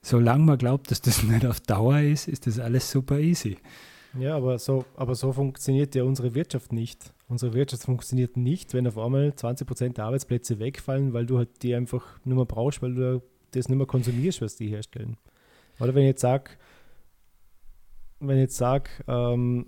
[0.00, 3.58] Solange man glaubt, dass das nicht auf Dauer ist, ist das alles super easy.
[4.18, 7.12] Ja, aber so, aber so funktioniert ja unsere Wirtschaft nicht.
[7.28, 11.62] Unsere Wirtschaft funktioniert nicht, wenn auf einmal 20 Prozent der Arbeitsplätze wegfallen, weil du halt
[11.62, 15.16] die einfach nur mehr brauchst, weil du das nicht mehr konsumierst, was die herstellen.
[15.78, 16.50] Oder wenn ich jetzt sage,
[18.18, 19.66] wenn ich jetzt sage, ähm,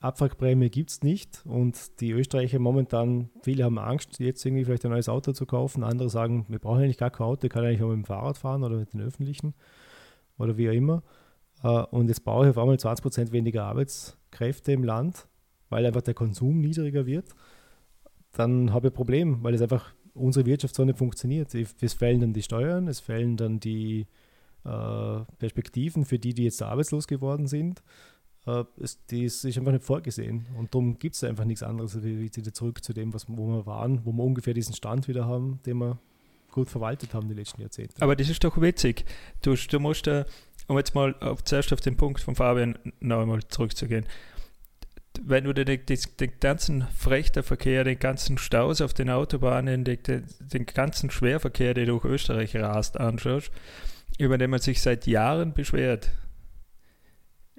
[0.00, 4.90] Abwrackprämie gibt es nicht und die Österreicher momentan, viele haben Angst, jetzt irgendwie vielleicht ein
[4.90, 5.84] neues Auto zu kaufen.
[5.84, 8.36] Andere sagen, wir brauchen eigentlich gar kein Auto, ich kann eigentlich auch mit dem Fahrrad
[8.36, 9.54] fahren oder mit den öffentlichen
[10.38, 11.02] oder wie auch immer.
[11.62, 15.26] Äh, und jetzt brauche ich auf einmal 20% weniger Arbeitskräfte im Land,
[15.68, 17.34] weil einfach der Konsum niedriger wird.
[18.32, 21.54] Dann habe ich ein Problem, weil es einfach unsere Wirtschaft so nicht funktioniert.
[21.54, 24.06] Es fällen dann die Steuern, es fällen dann die
[24.64, 27.82] äh, Perspektiven für die, die jetzt arbeitslos geworden sind.
[28.46, 30.46] Äh, es, das ist einfach nicht vorgesehen.
[30.58, 33.66] Und darum gibt es einfach nichts anderes, wie wieder zurück zu dem, was, wo wir
[33.66, 35.98] waren, wo wir ungefähr diesen Stand wieder haben, den wir
[36.52, 38.00] gut verwaltet haben die letzten Jahrzehnte.
[38.00, 39.04] Aber das ist doch witzig.
[39.40, 40.26] Du, du musst da,
[40.68, 44.06] um jetzt mal auf, zuerst auf den Punkt von Fabian noch einmal zurückzugehen,
[45.20, 49.98] wenn du den, den, den ganzen Frechterverkehr, den ganzen Staus auf den Autobahnen, den,
[50.40, 53.50] den ganzen Schwerverkehr, der durch Österreich rast, anschaust,
[54.18, 56.10] über den man sich seit Jahren beschwert.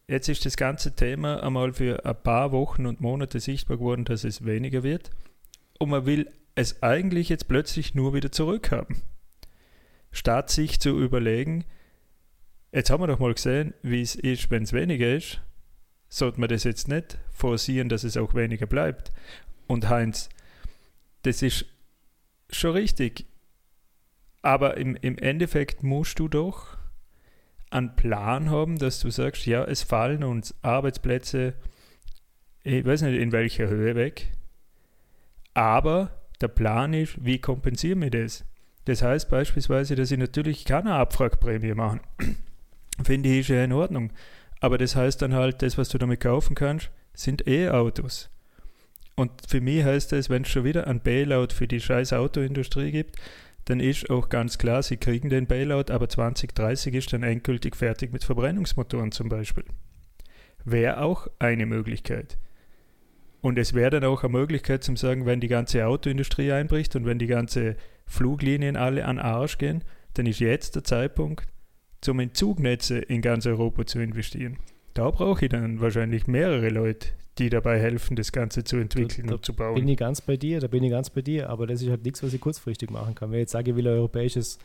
[0.07, 4.23] Jetzt ist das ganze Thema einmal für ein paar Wochen und Monate sichtbar geworden, dass
[4.23, 5.11] es weniger wird.
[5.79, 9.01] Und man will es eigentlich jetzt plötzlich nur wieder zurückhaben.
[10.11, 11.65] Statt sich zu überlegen,
[12.73, 15.39] jetzt haben wir doch mal gesehen, wie es ist, wenn es weniger ist
[16.13, 19.11] sollte man das jetzt nicht forcieren, dass es auch weniger bleibt.
[19.65, 20.29] Und Heinz,
[21.23, 21.65] das ist
[22.51, 23.25] schon richtig.
[24.43, 26.77] Aber im, im Endeffekt musst du doch
[27.71, 31.55] einen Plan haben, dass du sagst, ja, es fallen uns Arbeitsplätze,
[32.61, 34.27] ich weiß nicht in welcher Höhe weg,
[35.55, 38.45] aber der Plan ist, wie kompensieren wir das?
[38.85, 42.01] Das heißt beispielsweise, dass ich natürlich keine Abfragprämie machen.
[43.03, 44.11] Finde ich ja in Ordnung.
[44.59, 48.29] aber das heißt dann halt, das, was du damit kaufen kannst, sind E-Autos.
[49.15, 52.91] Und für mich heißt das, wenn es schon wieder ein Bailout für die scheiß Autoindustrie
[52.91, 53.17] gibt,
[53.65, 58.11] dann ist auch ganz klar, sie kriegen den Bailout, aber 2030 ist dann endgültig fertig
[58.11, 59.65] mit Verbrennungsmotoren zum Beispiel.
[60.65, 62.37] Wäre auch eine Möglichkeit.
[63.41, 67.05] Und es wäre dann auch eine Möglichkeit zum sagen, wenn die ganze Autoindustrie einbricht und
[67.05, 67.75] wenn die ganze
[68.05, 71.45] Fluglinien alle an Arsch gehen, dann ist jetzt der Zeitpunkt,
[72.03, 74.57] zum in Zugnetze in ganz Europa zu investieren.
[74.93, 79.35] Da brauche ich dann wahrscheinlich mehrere Leute, die dabei helfen, das Ganze zu entwickeln da,
[79.35, 79.75] und zu bauen.
[79.75, 82.03] Bin ich ganz bei dir, da bin ich ganz bei dir, aber das ist halt
[82.03, 83.31] nichts, was ich kurzfristig machen kann.
[83.31, 84.59] Wenn ich jetzt sage, ich will ein europäisches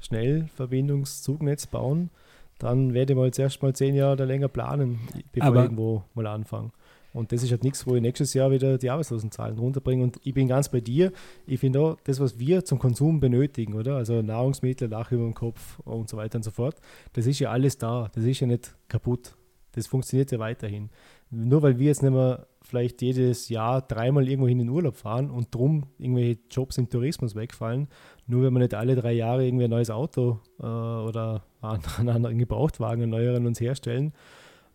[0.00, 2.10] Schnellverbindungszugnetz bauen,
[2.58, 5.00] dann werde ich mal zuerst mal zehn Jahre oder länger planen,
[5.32, 6.70] bevor aber ich irgendwo mal anfange.
[7.14, 10.02] Und das ist halt nichts, wo ich nächstes Jahr wieder die Arbeitslosenzahlen runterbringe.
[10.02, 11.12] Und ich bin ganz bei dir.
[11.46, 13.94] Ich finde auch, das, was wir zum Konsum benötigen, oder?
[13.94, 16.74] Also Nahrungsmittel, Dach über dem Kopf und so weiter und so fort,
[17.12, 18.10] das ist ja alles da.
[18.12, 19.36] Das ist ja nicht kaputt.
[19.72, 20.90] Das funktioniert ja weiterhin.
[21.30, 25.30] Nur weil wir jetzt nicht mehr vielleicht jedes Jahr dreimal irgendwo in den Urlaub fahren
[25.30, 27.88] und drum irgendwelche Jobs im Tourismus wegfallen,
[28.26, 32.38] nur wenn wir nicht alle drei Jahre irgendwie ein neues Auto äh, oder einen anderen
[32.38, 34.12] Gebrauchtwagen, einen neueren uns herstellen,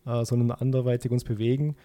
[0.06, 1.76] äh, sondern anderweitig uns bewegen,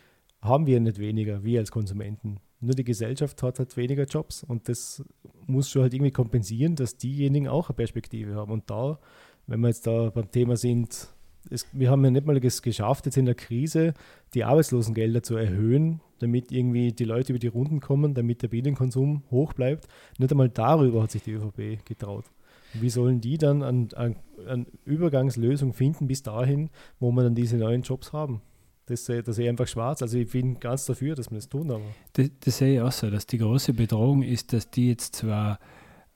[0.46, 2.38] haben wir nicht weniger, wir als Konsumenten.
[2.60, 5.04] Nur die Gesellschaft hat halt weniger Jobs und das
[5.46, 8.52] muss schon halt irgendwie kompensieren, dass diejenigen auch eine Perspektive haben.
[8.52, 9.00] Und da,
[9.48, 11.10] wenn wir jetzt da beim Thema sind,
[11.50, 13.94] es, wir haben ja nicht mal es geschafft, jetzt in der Krise
[14.34, 19.24] die Arbeitslosengelder zu erhöhen, damit irgendwie die Leute über die Runden kommen, damit der Bienenkonsum
[19.30, 19.88] hoch bleibt.
[20.18, 22.26] Nicht einmal darüber hat sich die ÖVP getraut.
[22.74, 24.16] Wie sollen die dann eine an,
[24.48, 28.42] an Übergangslösung finden bis dahin, wo wir dann diese neuen Jobs haben?
[28.88, 30.02] Das, das sehe ich einfach schwarz.
[30.02, 31.72] Also ich bin ganz dafür, dass wir das tun.
[31.72, 31.82] Aber.
[32.14, 35.60] Das, das sehe ich auch so, dass die große Bedrohung ist, dass die jetzt zwar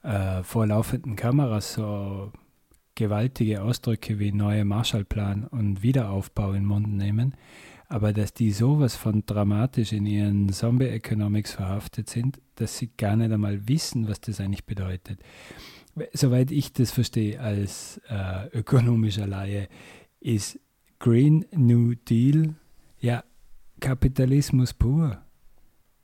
[0.04, 2.32] äh, vor laufenden Kameras so
[3.00, 7.34] gewaltige Ausdrücke wie neue Marshallplan und Wiederaufbau in den Mund nehmen,
[7.88, 13.32] aber dass die sowas von dramatisch in ihren Zombie-Economics verhaftet sind, dass sie gar nicht
[13.32, 15.20] einmal wissen, was das eigentlich bedeutet.
[16.14, 19.70] Soweit ich das verstehe als äh, ökonomischer Laie,
[20.20, 20.60] ist
[21.00, 22.56] Green New Deal
[23.00, 23.24] ja
[23.80, 25.22] Kapitalismus pur,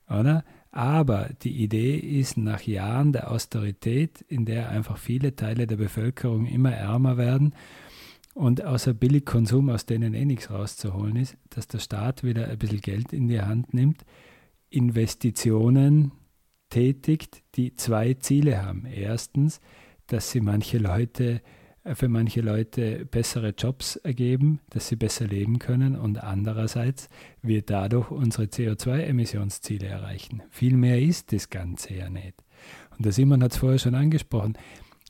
[0.10, 0.44] oder?
[0.72, 6.46] Aber die Idee ist, nach Jahren der Austerität, in der einfach viele Teile der Bevölkerung
[6.48, 7.54] immer ärmer werden
[8.34, 12.82] und außer Billigkonsum, aus denen eh nichts rauszuholen ist, dass der Staat wieder ein bisschen
[12.82, 14.04] Geld in die Hand nimmt,
[14.70, 16.12] Investitionen
[16.70, 18.86] tätigt, die zwei Ziele haben.
[18.86, 19.62] Erstens,
[20.08, 21.42] dass sie manche Leute
[21.94, 27.10] für manche Leute bessere Jobs ergeben, dass sie besser leben können und andererseits
[27.44, 30.42] wir dadurch unsere CO2-Emissionsziele erreichen.
[30.50, 32.44] Viel mehr ist das Ganze ja nicht.
[32.98, 34.58] Und der Simon hat es vorher schon angesprochen.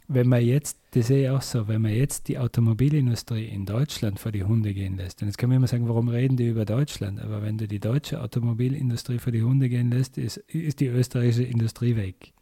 [0.07, 4.19] Wenn man jetzt, das sehe ich auch so, wenn man jetzt die Automobilindustrie in Deutschland
[4.19, 6.65] vor die Hunde gehen lässt, und jetzt kann man immer sagen, warum reden die über
[6.65, 7.19] Deutschland?
[7.21, 11.43] Aber wenn du die deutsche Automobilindustrie vor die Hunde gehen lässt, ist, ist die österreichische
[11.43, 12.33] Industrie weg.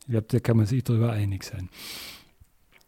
[0.00, 1.68] Ich glaube, da kann man sich darüber einig sein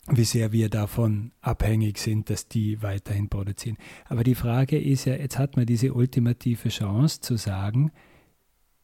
[0.09, 3.77] wie sehr wir davon abhängig sind, dass die weiterhin produzieren.
[4.09, 7.93] Aber die Frage ist ja, jetzt hat man diese ultimative Chance zu sagen,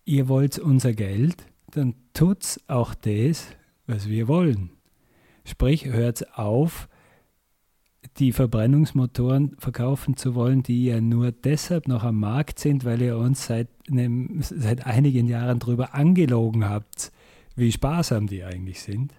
[0.05, 3.49] ihr wollt unser Geld, dann tut's auch das,
[3.87, 4.71] was wir wollen.
[5.45, 6.89] Sprich, hört auf,
[8.19, 13.19] die Verbrennungsmotoren verkaufen zu wollen, die ja nur deshalb noch am Markt sind, weil ihr
[13.19, 17.13] uns seit, einem, seit einigen Jahren darüber angelogen habt,
[17.57, 19.13] wie sparsam die eigentlich sind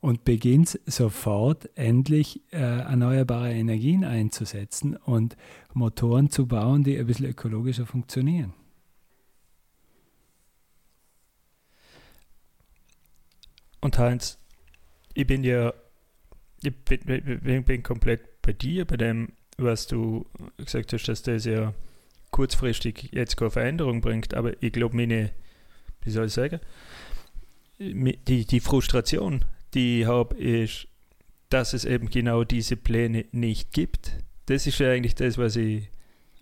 [0.00, 5.36] und beginnt sofort endlich äh, erneuerbare Energien einzusetzen und
[5.74, 8.54] Motoren zu bauen, die ein bisschen ökologischer funktionieren.
[13.80, 14.38] Und Heinz,
[15.14, 15.72] ich bin ja,
[16.62, 21.44] ich bin, bin, bin komplett bei dir, bei dem, was du gesagt hast, dass das
[21.44, 21.74] ja
[22.30, 25.30] kurzfristig jetzt keine Veränderung bringt, aber ich glaube, meine,
[26.02, 26.60] wie soll ich sagen,
[27.78, 30.88] die, die Frustration, die habe, ist,
[31.48, 34.12] dass es eben genau diese Pläne nicht gibt.
[34.46, 35.90] Das ist ja eigentlich das, was ich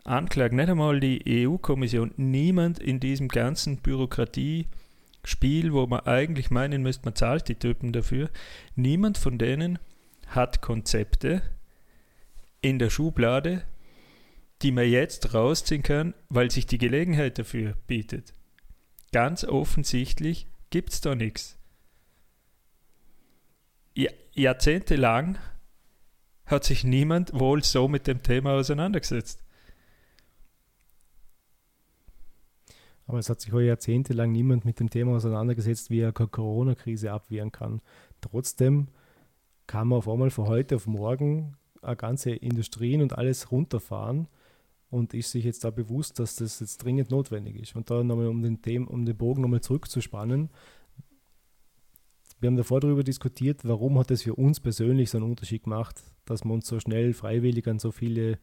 [0.05, 0.55] anklage.
[0.55, 7.15] Nicht einmal die EU-Kommission, niemand in diesem ganzen Bürokratiespiel, wo man eigentlich meinen müsste, man
[7.15, 8.31] zahlt die Typen dafür,
[8.77, 9.79] niemand von denen
[10.27, 11.43] hat Konzepte
[12.61, 13.63] in der Schublade,
[14.63, 18.35] die man jetzt rausziehen kann, weil sich die Gelegenheit dafür bietet.
[19.13, 21.58] Ganz offensichtlich gibt es da nichts
[24.39, 25.39] jahrzehntelang
[26.47, 29.45] hat sich niemand wohl so mit dem Thema auseinandergesetzt.
[33.07, 37.11] Aber es hat sich wohl jahrzehntelang niemand mit dem Thema auseinandergesetzt, wie er eine Corona-Krise
[37.11, 37.81] abwehren kann.
[38.21, 38.89] Trotzdem
[39.67, 41.57] kann man auf einmal von heute auf morgen
[41.97, 44.29] ganze Industrien und alles runterfahren
[44.91, 47.77] und ist sich jetzt da bewusst, dass das jetzt dringend notwendig ist.
[47.77, 50.51] Und da nochmal um den, Thema, um den Bogen nochmal zurückzuspannen,
[52.41, 56.03] wir haben davor darüber diskutiert, warum hat es für uns persönlich so einen Unterschied gemacht,
[56.25, 58.39] dass wir uns so schnell freiwillig an so viele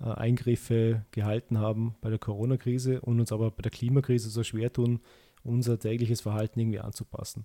[0.00, 4.72] äh, Eingriffe gehalten haben bei der Corona-Krise und uns aber bei der Klimakrise so schwer
[4.72, 5.00] tun,
[5.42, 7.44] unser tägliches Verhalten irgendwie anzupassen,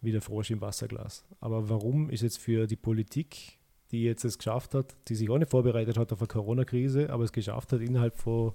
[0.00, 1.24] wie der Frosch im Wasserglas.
[1.40, 3.58] Aber warum ist jetzt für die Politik,
[3.90, 7.24] die jetzt es geschafft hat, die sich auch nicht vorbereitet hat auf eine Corona-Krise, aber
[7.24, 8.52] es geschafft hat, innerhalb von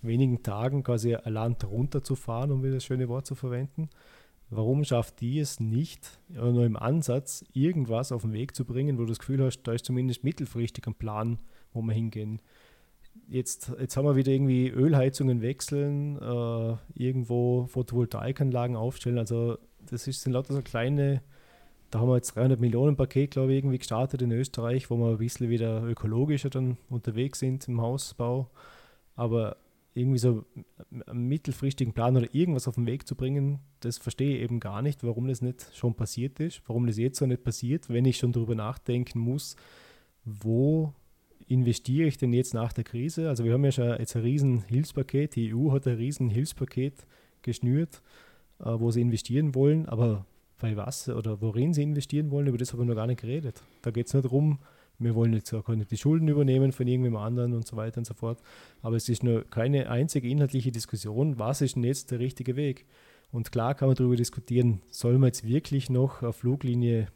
[0.00, 3.90] wenigen Tagen quasi ein Land runterzufahren, um wieder das schöne Wort zu verwenden,
[4.50, 9.02] Warum schafft die es nicht, nur im Ansatz, irgendwas auf den Weg zu bringen, wo
[9.02, 11.38] du das Gefühl hast, da ist zumindest mittelfristig ein Plan,
[11.72, 12.40] wo wir hingehen?
[13.28, 19.18] Jetzt, jetzt haben wir wieder irgendwie Ölheizungen wechseln, äh, irgendwo Photovoltaikanlagen aufstellen.
[19.18, 21.20] Also, das ist, sind lauter so kleine,
[21.90, 25.10] da haben wir jetzt 300 Millionen Paket, glaube ich, irgendwie gestartet in Österreich, wo wir
[25.10, 28.48] ein bisschen wieder ökologischer dann unterwegs sind im Hausbau.
[29.14, 29.56] Aber
[29.94, 30.44] irgendwie so
[31.06, 34.82] einen mittelfristigen Plan oder irgendwas auf den Weg zu bringen, das verstehe ich eben gar
[34.82, 38.18] nicht, warum das nicht schon passiert ist, warum das jetzt so nicht passiert, wenn ich
[38.18, 39.56] schon darüber nachdenken muss,
[40.24, 40.92] wo
[41.46, 43.28] investiere ich denn jetzt nach der Krise?
[43.28, 47.06] Also wir haben ja schon jetzt ein riesen Hilfspaket, die EU hat ein riesen Hilfspaket
[47.42, 48.02] geschnürt,
[48.60, 50.26] äh, wo sie investieren wollen, aber
[50.60, 53.62] bei was oder worin sie investieren wollen, über das haben wir noch gar nicht geredet.
[53.82, 54.58] Da geht es nur darum,
[54.98, 58.04] wir wollen jetzt auch nicht die Schulden übernehmen von irgendjemand anderen und so weiter und
[58.04, 58.40] so fort.
[58.82, 62.86] Aber es ist nur keine einzige inhaltliche Diskussion, was ist denn jetzt der richtige Weg?
[63.30, 67.08] Und klar kann man darüber diskutieren, soll man jetzt wirklich noch eine Fluglinie,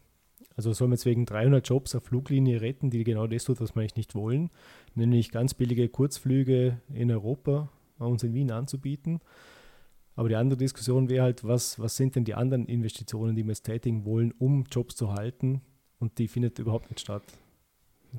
[0.57, 3.74] also soll man jetzt wegen 300 Jobs eine Fluglinie retten, die genau das tut, was
[3.74, 4.51] wir eigentlich nicht wollen,
[4.95, 7.68] nämlich ganz billige Kurzflüge in Europa
[8.05, 9.20] uns in Wien anzubieten.
[10.14, 13.53] Aber die andere Diskussion wäre halt, was, was sind denn die anderen Investitionen, die wir
[13.53, 15.62] jetzt tätigen wollen, um Jobs zu halten?
[15.99, 17.22] Und die findet überhaupt nicht statt.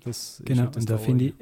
[0.04, 1.34] Das genau, und da finde ich,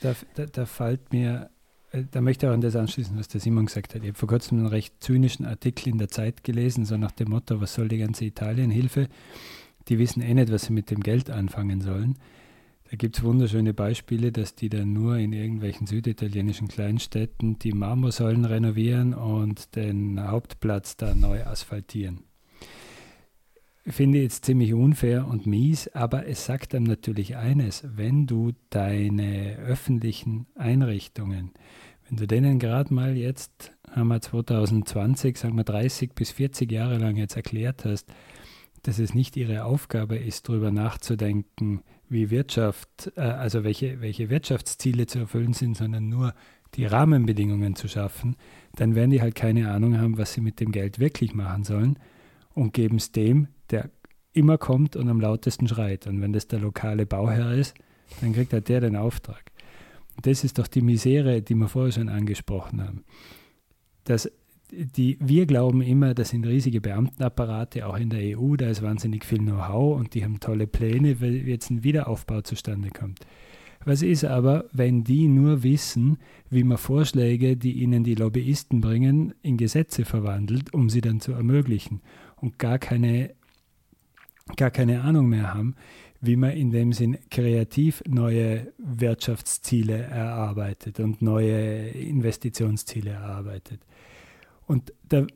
[0.00, 1.50] da, da, da fällt mir,
[1.92, 4.02] äh, da möchte ich auch an das anschließen, was der Simon gesagt hat.
[4.02, 7.30] Ich habe vor kurzem einen recht zynischen Artikel in der Zeit gelesen, so nach dem
[7.30, 9.08] Motto, was soll die ganze Italienhilfe?
[9.88, 12.16] Die wissen eh nicht, was sie mit dem Geld anfangen sollen.
[12.90, 18.44] Da gibt es wunderschöne Beispiele, dass die dann nur in irgendwelchen süditalienischen Kleinstädten die Marmorsäulen
[18.44, 22.26] renovieren und den Hauptplatz da neu asphaltieren
[23.86, 28.52] finde ich jetzt ziemlich unfair und mies, aber es sagt einem natürlich eines, wenn du
[28.70, 31.52] deine öffentlichen Einrichtungen,
[32.08, 36.98] wenn du denen gerade mal jetzt, haben wir 2020, sagen wir 30 bis 40 Jahre
[36.98, 38.12] lang jetzt erklärt hast,
[38.82, 45.06] dass es nicht ihre Aufgabe ist, darüber nachzudenken, wie Wirtschaft, äh, also welche, welche Wirtschaftsziele
[45.06, 46.34] zu erfüllen sind, sondern nur
[46.74, 48.36] die Rahmenbedingungen zu schaffen,
[48.76, 51.98] dann werden die halt keine Ahnung haben, was sie mit dem Geld wirklich machen sollen
[52.54, 53.90] und geben es dem, der
[54.32, 56.06] immer kommt und am lautesten schreit.
[56.06, 57.74] Und wenn das der lokale Bauherr ist,
[58.20, 59.42] dann kriegt halt der den Auftrag.
[60.16, 63.04] Und das ist doch die Misere, die wir vorher schon angesprochen haben.
[64.04, 64.30] Dass
[64.70, 69.24] die, wir glauben immer, das sind riesige Beamtenapparate, auch in der EU, da ist wahnsinnig
[69.24, 73.20] viel Know-how und die haben tolle Pläne, weil jetzt ein Wiederaufbau zustande kommt.
[73.84, 76.18] Was ist aber, wenn die nur wissen,
[76.50, 81.32] wie man Vorschläge, die ihnen die Lobbyisten bringen, in Gesetze verwandelt, um sie dann zu
[81.32, 82.00] ermöglichen
[82.34, 83.30] und gar keine
[84.56, 85.74] gar keine Ahnung mehr haben,
[86.20, 93.80] wie man in dem Sinn kreativ neue Wirtschaftsziele erarbeitet und neue Investitionsziele erarbeitet.
[94.66, 95.26] Und da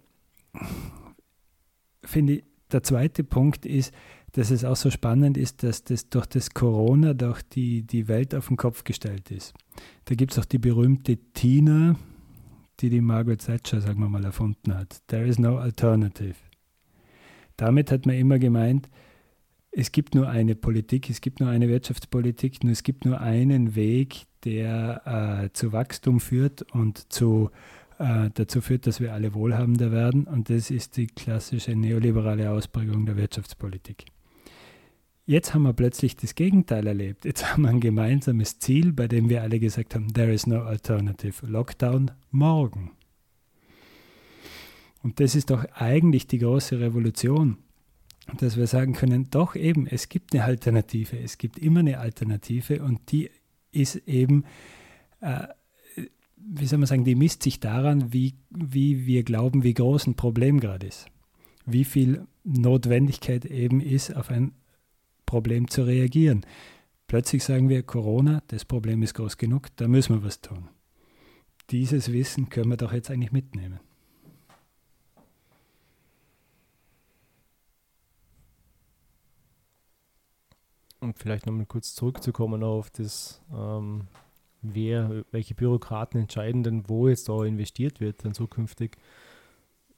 [2.04, 3.92] finde ich, der zweite Punkt ist,
[4.32, 8.34] dass es auch so spannend ist, dass das durch das Corona durch die, die Welt
[8.34, 9.54] auf den Kopf gestellt ist.
[10.04, 11.96] Da gibt es auch die berühmte Tina,
[12.78, 15.02] die die Margaret Thatcher, sagen wir mal, erfunden hat.
[15.08, 16.36] There is no alternative.
[17.60, 18.88] Damit hat man immer gemeint,
[19.70, 23.74] es gibt nur eine Politik, es gibt nur eine Wirtschaftspolitik, nur es gibt nur einen
[23.74, 27.50] Weg, der äh, zu Wachstum führt und zu,
[27.98, 30.24] äh, dazu führt, dass wir alle wohlhabender werden.
[30.24, 34.06] Und das ist die klassische neoliberale Ausprägung der Wirtschaftspolitik.
[35.26, 37.26] Jetzt haben wir plötzlich das Gegenteil erlebt.
[37.26, 40.62] Jetzt haben wir ein gemeinsames Ziel, bei dem wir alle gesagt haben, there is no
[40.62, 41.46] alternative.
[41.46, 42.92] Lockdown morgen.
[45.02, 47.58] Und das ist doch eigentlich die große Revolution,
[48.38, 52.82] dass wir sagen können, doch eben, es gibt eine Alternative, es gibt immer eine Alternative
[52.82, 53.30] und die
[53.72, 54.44] ist eben,
[55.20, 55.46] äh,
[56.36, 60.16] wie soll man sagen, die misst sich daran, wie, wie wir glauben, wie groß ein
[60.16, 61.06] Problem gerade ist.
[61.66, 64.52] Wie viel Notwendigkeit eben ist, auf ein
[65.26, 66.44] Problem zu reagieren.
[67.06, 70.68] Plötzlich sagen wir, Corona, das Problem ist groß genug, da müssen wir was tun.
[71.70, 73.80] Dieses Wissen können wir doch jetzt eigentlich mitnehmen.
[81.00, 84.06] Um vielleicht nochmal kurz zurückzukommen auf das, ähm,
[84.62, 88.96] wer, welche Bürokraten entscheiden denn, wo jetzt da investiert wird dann zukünftig.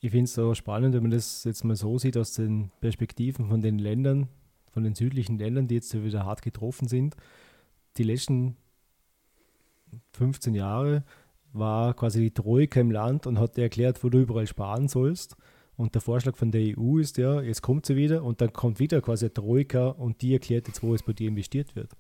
[0.01, 3.47] Ich finde es auch spannend, wenn man das jetzt mal so sieht aus den Perspektiven
[3.47, 4.29] von den Ländern,
[4.73, 7.17] von den südlichen Ländern, die jetzt wieder hart getroffen sind.
[7.97, 8.57] Die letzten
[10.13, 11.05] 15 Jahre
[11.53, 15.37] war quasi die Troika im Land und hat erklärt, wo du überall sparen sollst.
[15.77, 18.79] Und der Vorschlag von der EU ist ja, jetzt kommt sie wieder und dann kommt
[18.79, 21.91] wieder quasi eine Troika und die erklärt jetzt, wo es bei dir investiert wird.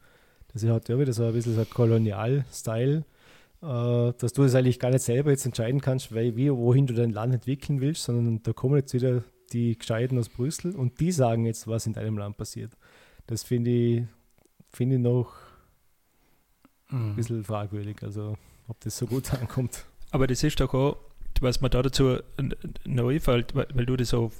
[0.52, 3.04] Das hat ja wieder so ein bisschen so ein Kolonial-Style,
[3.62, 6.94] äh, dass du das eigentlich gar nicht selber jetzt entscheiden kannst, weil, wie, wohin du
[6.94, 11.12] dein Land entwickeln willst, sondern da kommen jetzt wieder die Gescheiten aus Brüssel und die
[11.12, 12.76] sagen jetzt, was in deinem Land passiert.
[13.26, 14.02] Das finde ich,
[14.70, 15.32] find ich noch
[16.90, 17.10] mhm.
[17.10, 18.36] ein bisschen fragwürdig, also
[18.68, 19.86] ob das so gut ankommt.
[20.10, 20.96] Aber das ist doch auch,
[21.42, 22.18] was mir da dazu
[22.84, 24.30] neu fällt, weil, du das so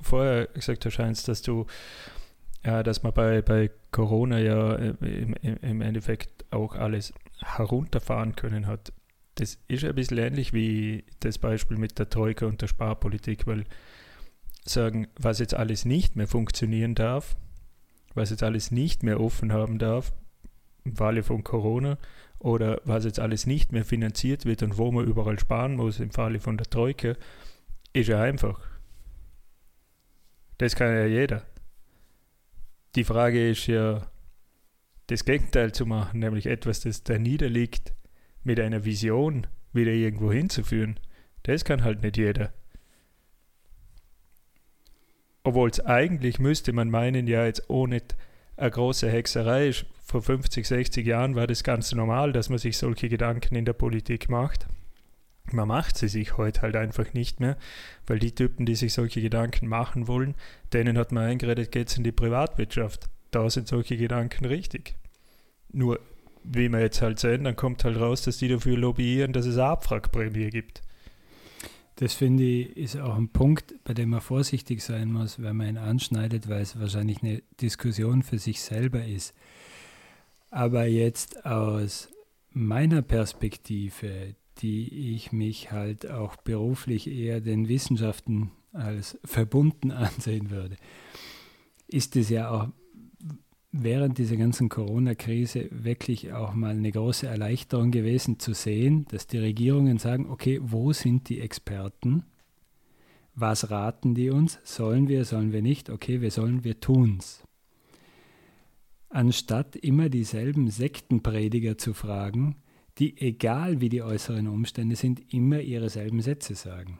[0.00, 1.66] vorher gesagt hast, dass du
[2.64, 8.66] ja, dass man bei, bei Corona ja äh, im, im Endeffekt auch alles herunterfahren können
[8.66, 8.92] hat.
[9.36, 13.64] Das ist ein bisschen ähnlich wie das Beispiel mit der Troika und der Sparpolitik, weil
[14.64, 17.36] sagen, was jetzt alles nicht mehr funktionieren darf,
[18.14, 20.12] was jetzt alles nicht mehr offen haben darf,
[20.84, 21.98] im Falle von Corona,
[22.38, 26.10] oder was jetzt alles nicht mehr finanziert wird und wo man überall sparen muss, im
[26.10, 27.14] Falle von der Troika,
[27.92, 28.60] ist ja einfach.
[30.58, 31.44] Das kann ja jeder.
[32.94, 34.10] Die Frage ist ja,
[35.08, 37.94] das Gegenteil zu machen, nämlich etwas, das da niederliegt,
[38.44, 40.98] mit einer Vision wieder irgendwo hinzuführen.
[41.42, 42.52] Das kann halt nicht jeder.
[45.44, 48.02] Obwohl es eigentlich müsste man meinen, ja jetzt ohne
[48.58, 49.86] eine große Hexerei ist.
[50.04, 53.72] Vor 50, 60 Jahren war das ganz normal, dass man sich solche Gedanken in der
[53.72, 54.66] Politik macht.
[55.52, 57.56] Man macht sie sich heute halt einfach nicht mehr,
[58.06, 60.34] weil die Typen, die sich solche Gedanken machen wollen,
[60.72, 63.08] denen hat man eingeredet, geht es in die Privatwirtschaft.
[63.30, 64.96] Da sind solche Gedanken richtig.
[65.72, 66.00] Nur,
[66.42, 69.56] wie wir jetzt halt sehen, dann kommt halt raus, dass die dafür lobbyieren, dass es
[69.56, 70.82] eine Abwrackprämie gibt.
[72.00, 75.70] Das finde ich ist auch ein Punkt, bei dem man vorsichtig sein muss, wenn man
[75.70, 79.34] ihn anschneidet, weil es wahrscheinlich eine Diskussion für sich selber ist.
[80.48, 82.08] Aber jetzt aus
[82.52, 90.76] meiner Perspektive, die ich mich halt auch beruflich eher den Wissenschaften als verbunden ansehen würde,
[91.88, 92.68] ist es ja auch
[93.72, 99.38] während dieser ganzen Corona-Krise wirklich auch mal eine große Erleichterung gewesen zu sehen, dass die
[99.38, 102.24] Regierungen sagen, okay, wo sind die Experten?
[103.34, 104.58] Was raten die uns?
[104.64, 105.90] Sollen wir, sollen wir nicht?
[105.90, 107.44] Okay, wir sollen, wir tun's.
[109.10, 112.56] Anstatt immer dieselben Sektenprediger zu fragen,
[112.98, 116.98] die, egal wie die äußeren Umstände sind, immer ihre selben Sätze sagen.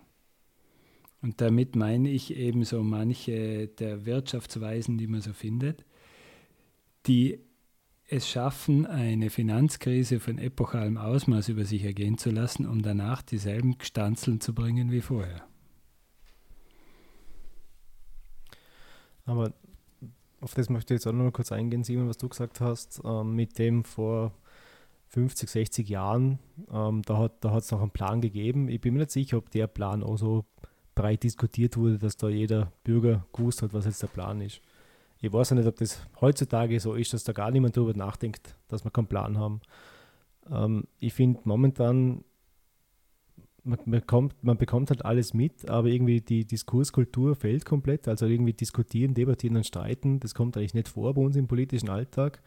[1.20, 5.84] Und damit meine ich eben so manche der Wirtschaftsweisen, die man so findet,
[7.08, 7.40] die
[8.10, 13.76] es schaffen, eine Finanzkrise von epochalem Ausmaß über sich ergehen zu lassen, um danach dieselben
[13.80, 15.46] Stanzeln zu bringen wie vorher.
[19.26, 19.52] Aber
[20.40, 23.02] auf das möchte ich jetzt auch noch mal kurz eingehen, Simon, was du gesagt hast,
[23.04, 24.32] ähm, mit dem vor
[25.08, 26.38] 50, 60 Jahren,
[26.72, 28.68] ähm, da hat es da noch einen Plan gegeben.
[28.68, 30.46] Ich bin mir nicht sicher, ob der Plan auch so
[30.94, 34.62] breit diskutiert wurde, dass da jeder Bürger gewusst hat, was jetzt der Plan ist.
[35.20, 38.84] Ich weiß nicht, ob das heutzutage so ist, dass da gar niemand darüber nachdenkt, dass
[38.84, 39.60] wir keinen Plan haben.
[40.50, 42.24] Ähm, ich finde momentan,
[43.64, 48.06] man bekommt, man bekommt halt alles mit, aber irgendwie die Diskurskultur fehlt komplett.
[48.06, 51.88] Also irgendwie diskutieren, debattieren und streiten, das kommt eigentlich nicht vor bei uns im politischen
[51.88, 52.40] Alltag.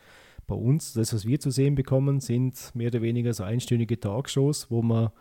[0.47, 4.71] Bei uns, das, was wir zu sehen bekommen, sind mehr oder weniger so einstündige Talkshows,
[4.71, 5.11] wo man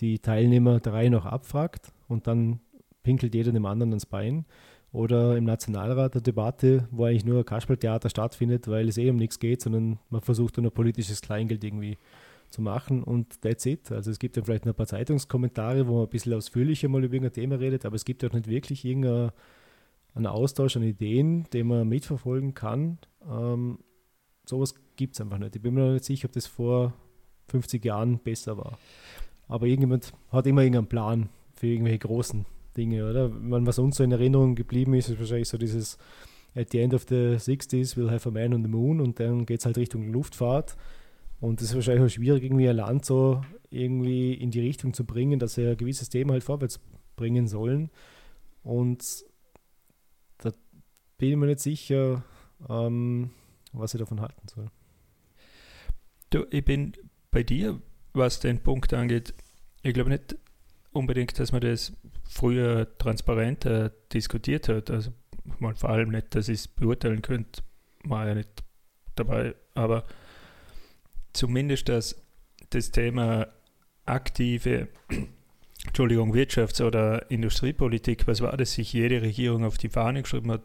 [0.00, 2.60] die Teilnehmer drei noch abfragt und dann
[3.02, 4.44] pinkelt jeder dem anderen ans Bein
[4.96, 9.16] oder im Nationalrat eine Debatte, wo eigentlich nur ein Kasperltheater stattfindet, weil es eh um
[9.16, 11.98] nichts geht, sondern man versucht nur politisches Kleingeld irgendwie
[12.48, 13.92] zu machen und that's it.
[13.92, 17.12] Also es gibt ja vielleicht ein paar Zeitungskommentare, wo man ein bisschen ausführlicher mal über
[17.12, 19.32] irgendein Thema redet, aber es gibt ja auch nicht wirklich irgendeinen
[20.24, 22.96] Austausch an Ideen, den man mitverfolgen kann.
[23.30, 23.80] Ähm,
[24.46, 25.56] sowas gibt es einfach nicht.
[25.56, 26.94] Ich bin mir noch nicht sicher, ob das vor
[27.48, 28.78] 50 Jahren besser war.
[29.46, 32.46] Aber irgendjemand hat immer irgendeinen Plan für irgendwelche großen
[32.76, 33.28] Dinge, oder?
[33.28, 35.98] Man, was uns so in Erinnerung geblieben ist, ist wahrscheinlich so dieses
[36.54, 39.44] At the end of the 60s we'll have a man on the moon und dann
[39.44, 40.76] geht es halt Richtung Luftfahrt.
[41.40, 45.04] Und es ist wahrscheinlich auch schwierig, irgendwie ein Land so irgendwie in die Richtung zu
[45.04, 46.80] bringen, dass sie ein gewisses Thema halt vorwärts
[47.14, 47.90] bringen sollen.
[48.62, 49.24] Und
[50.38, 50.50] da
[51.18, 52.24] bin ich mir nicht sicher,
[52.68, 53.30] ähm,
[53.72, 54.70] was ich davon halten soll.
[56.30, 56.94] Du, ich bin
[57.30, 57.80] bei dir,
[58.14, 59.34] was den Punkt angeht.
[59.82, 60.36] Ich glaube nicht
[60.96, 61.92] unbedingt, dass man das
[62.28, 64.90] früher transparenter diskutiert hat.
[64.90, 65.12] Also
[65.58, 67.62] man vor allem nicht, dass ich es beurteilen könnte,
[68.04, 68.64] war ja nicht
[69.14, 70.04] dabei, aber
[71.32, 72.20] zumindest das,
[72.70, 73.48] das Thema
[74.04, 74.88] aktive
[75.86, 80.62] Entschuldigung, Wirtschafts- oder Industriepolitik, was war das, sich jede Regierung auf die Fahne geschrieben hat,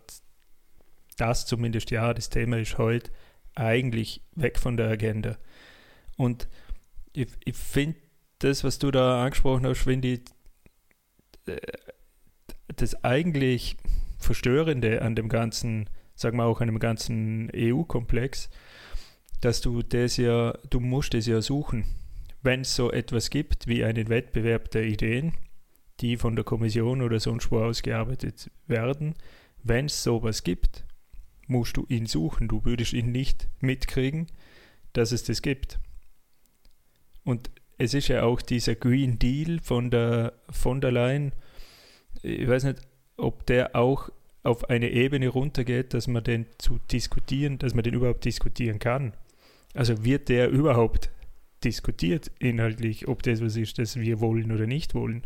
[1.17, 3.11] das zumindest ja, das Thema ist heute
[3.53, 5.37] eigentlich weg von der Agenda.
[6.17, 6.47] Und
[7.13, 7.97] ich, ich finde
[8.43, 10.21] das, was du da angesprochen hast, ich
[11.45, 11.57] äh,
[12.75, 13.77] das eigentlich
[14.17, 18.49] Verstörende an dem ganzen, sagen wir auch an dem ganzen EU-Komplex,
[19.41, 21.85] dass du das ja, du musst es ja suchen
[22.41, 25.33] wenn es so etwas gibt wie einen Wettbewerb der Ideen,
[25.99, 29.13] die von der Kommission oder sonst wo ausgearbeitet werden,
[29.63, 30.85] wenn es sowas gibt,
[31.47, 32.47] musst du ihn suchen.
[32.47, 34.27] Du würdest ihn nicht mitkriegen,
[34.93, 35.79] dass es das gibt.
[37.23, 41.31] Und es ist ja auch dieser Green Deal von der von der Leyen,
[42.21, 42.79] ich weiß nicht,
[43.17, 44.11] ob der auch
[44.43, 49.13] auf eine Ebene runtergeht, dass man den zu diskutieren, dass man den überhaupt diskutieren kann.
[49.73, 51.09] Also wird der überhaupt
[51.63, 55.25] diskutiert inhaltlich, ob das was ist, das wir wollen oder nicht wollen.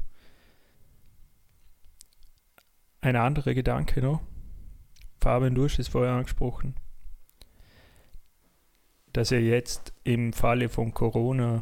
[3.01, 4.21] Ein anderer Gedanke noch.
[5.19, 6.75] Fabian, du hast es vorher angesprochen,
[9.11, 11.61] dass ja jetzt im Falle von Corona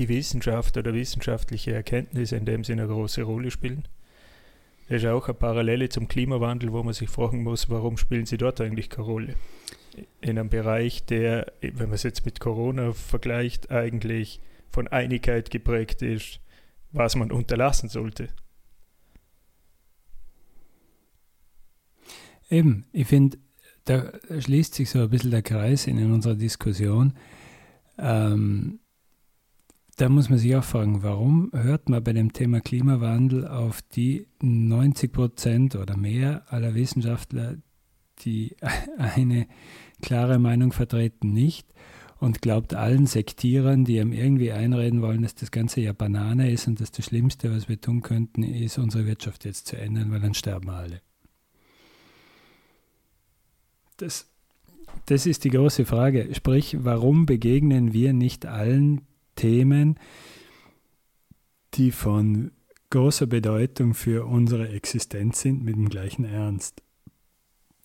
[0.00, 3.86] die Wissenschaft oder wissenschaftliche Erkenntnisse in dem Sinne eine große Rolle spielen.
[4.88, 8.38] Das ist auch eine Parallele zum Klimawandel, wo man sich fragen muss, warum spielen sie
[8.38, 9.34] dort eigentlich keine Rolle?
[10.20, 14.40] in einem Bereich, der, wenn man es jetzt mit Corona vergleicht, eigentlich
[14.70, 16.40] von Einigkeit geprägt ist,
[16.92, 18.28] was man unterlassen sollte.
[22.48, 23.38] Eben, ich finde,
[23.84, 27.14] da schließt sich so ein bisschen der Kreis in, unserer Diskussion.
[27.98, 28.80] Ähm,
[30.00, 34.26] da muss man sich auch fragen, warum hört man bei dem Thema Klimawandel auf die
[34.40, 37.58] 90 Prozent oder mehr aller Wissenschaftler,
[38.20, 38.56] die
[38.98, 39.46] eine
[40.00, 41.68] klare Meinung vertreten, nicht
[42.18, 46.66] und glaubt allen Sektierern, die ihm irgendwie einreden wollen, dass das Ganze ja Banane ist
[46.66, 50.20] und dass das Schlimmste, was wir tun könnten, ist, unsere Wirtschaft jetzt zu ändern, weil
[50.20, 51.02] dann sterben alle.
[53.98, 54.30] Das,
[55.04, 56.34] das ist die große Frage.
[56.34, 59.02] Sprich, warum begegnen wir nicht allen
[59.40, 59.98] Themen,
[61.72, 62.50] die von
[62.90, 66.82] großer Bedeutung für unsere Existenz sind, mit dem gleichen Ernst?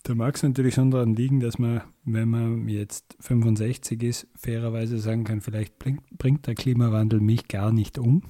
[0.02, 4.98] Da mag es natürlich schon daran liegen, dass man, wenn man jetzt 65 ist, fairerweise
[4.98, 8.22] sagen kann, vielleicht bringt, der Klimawandel mich gar nicht um.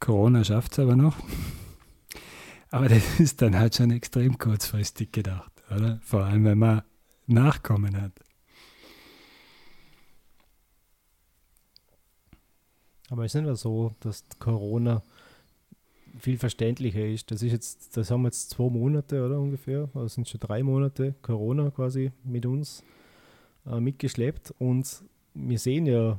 [0.00, 1.16] Corona schafft es aber noch.
[2.72, 6.00] Aber das ist dann halt schon extrem kurzfristig gedacht, oder?
[6.02, 6.82] Vor allem, wenn man
[7.26, 8.23] Nachkommen hat.
[13.10, 15.02] Aber es ist nicht so, dass Corona
[16.18, 17.30] viel verständlicher ist.
[17.30, 20.62] Das ist jetzt, das haben wir jetzt zwei Monate oder ungefähr, also sind schon drei
[20.62, 22.84] Monate Corona quasi mit uns
[23.66, 25.02] äh, mitgeschleppt und
[25.34, 26.18] wir sehen ja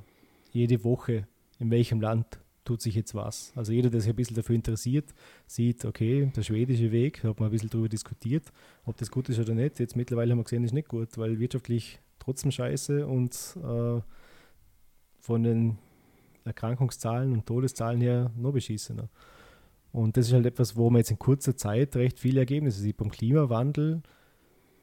[0.51, 1.27] jede Woche,
[1.59, 3.53] in welchem Land tut sich jetzt was.
[3.55, 5.13] Also jeder, der sich ein bisschen dafür interessiert,
[5.47, 8.51] sieht, okay, der schwedische Weg, da hat man ein bisschen darüber diskutiert,
[8.85, 9.79] ob das gut ist oder nicht.
[9.79, 14.01] Jetzt mittlerweile haben wir gesehen, ist nicht gut, weil wirtschaftlich trotzdem scheiße und äh,
[15.19, 15.77] von den
[16.45, 19.09] Erkrankungszahlen und Todeszahlen her noch beschissener.
[19.91, 22.97] Und das ist halt etwas, wo man jetzt in kurzer Zeit recht viele Ergebnisse sieht.
[22.97, 24.01] Beim Klimawandel,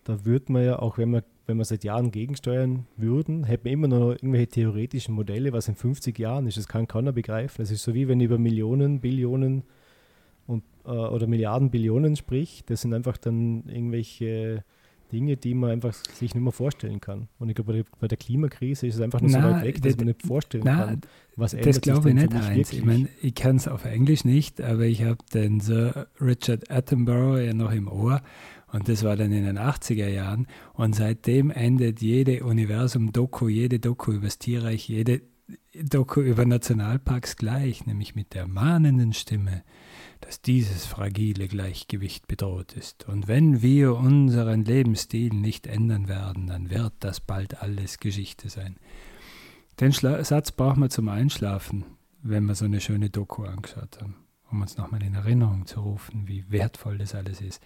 [0.04, 3.72] da würde man ja, auch wenn wir, wenn wir seit Jahren gegensteuern würden, hätten wir
[3.72, 6.56] immer noch irgendwelche theoretischen Modelle, was in 50 Jahren ist.
[6.56, 7.56] Das kann keiner begreifen.
[7.58, 9.64] Das ist so wie wenn über Millionen, Billionen
[10.46, 12.70] und, äh, oder Milliarden, Billionen spricht.
[12.70, 14.64] Das sind einfach dann irgendwelche
[15.12, 17.28] Dinge, die man einfach sich nicht mehr vorstellen kann.
[17.38, 20.06] Und ich glaube, bei der Klimakrise ist es einfach nur so weit weg, dass man
[20.06, 21.00] nicht vorstellen na, kann,
[21.36, 22.72] was ändert Das glaube ich nicht, Heinz.
[22.72, 27.38] Ich meine, ich kann es auf Englisch nicht, aber ich habe den Sir Richard Attenborough
[27.38, 28.22] ja noch im Ohr
[28.72, 30.46] und das war dann in den 80er Jahren.
[30.72, 35.20] Und seitdem endet jede Universum-Doku, jede Doku über das Tierreich, jede
[35.74, 39.62] Doku über Nationalparks gleich, nämlich mit der mahnenden Stimme
[40.22, 43.06] dass dieses fragile Gleichgewicht bedroht ist.
[43.08, 48.76] Und wenn wir unseren Lebensstil nicht ändern werden, dann wird das bald alles Geschichte sein.
[49.80, 51.84] Den Schla Satz braucht man zum Einschlafen,
[52.22, 54.16] wenn wir so eine schöne Doku angeschaut haben,
[54.50, 57.62] um uns nochmal in Erinnerung zu rufen, wie wertvoll das alles ist.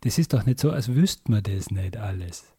[0.00, 2.54] Das ist doch nicht so, als wüssten wir das nicht alles.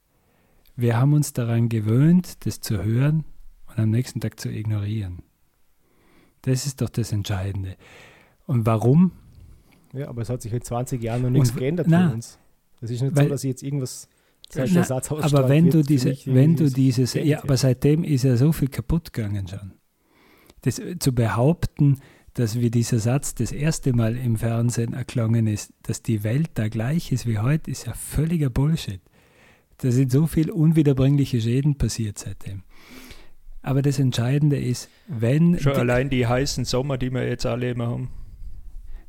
[0.76, 3.26] Wir haben uns daran gewöhnt, das zu hören
[3.68, 5.24] und am nächsten Tag zu ignorieren.
[6.44, 7.76] Das ist doch das Entscheidende.
[8.46, 9.12] Und warum?
[9.94, 12.40] Ja, aber es hat sich in 20 Jahren noch nichts und, geändert na, für uns.
[12.82, 14.08] Es ist nicht weil, so, dass ich jetzt irgendwas
[14.54, 18.68] na, Aber wenn du diese, wenn du dieses, ja, aber seitdem ist ja so viel
[18.68, 19.74] kaputt gegangen schon.
[20.64, 22.00] Das, zu behaupten,
[22.34, 26.68] dass wie dieser Satz das erste Mal im Fernsehen erklungen ist, dass die Welt da
[26.68, 29.02] gleich ist wie heute, ist ja völliger Bullshit.
[29.78, 32.64] da sind so viele unwiederbringliche Schäden passiert seitdem.
[33.62, 35.60] Aber das Entscheidende ist, wenn.
[35.60, 38.10] Schon allein die heißen Sommer, die wir jetzt alle immer haben.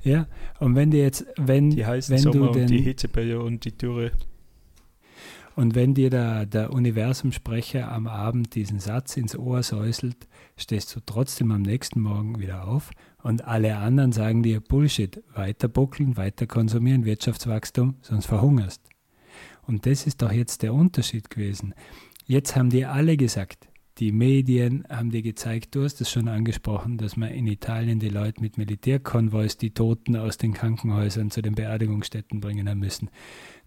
[0.02, 0.26] Ja,
[0.58, 3.64] und wenn du jetzt, wenn, die heißen wenn Sommer du den, und die Hitzeperiode und
[3.64, 4.12] die Dürre.
[5.54, 10.16] Und wenn dir der, der Universumsprecher am Abend diesen Satz ins Ohr säuselt,
[10.56, 12.90] stehst du trotzdem am nächsten Morgen wieder auf
[13.22, 18.80] und alle anderen sagen dir Bullshit, weiter buckeln, weiter konsumieren, Wirtschaftswachstum, sonst verhungerst.
[19.66, 21.74] Und das ist doch jetzt der Unterschied gewesen.
[22.26, 23.68] Jetzt haben dir alle gesagt,
[23.98, 28.08] die Medien haben dir gezeigt, du hast es schon angesprochen, dass man in Italien die
[28.08, 33.10] Leute mit Militärkonvois die Toten aus den Krankenhäusern zu den Beerdigungsstätten bringen haben müssen.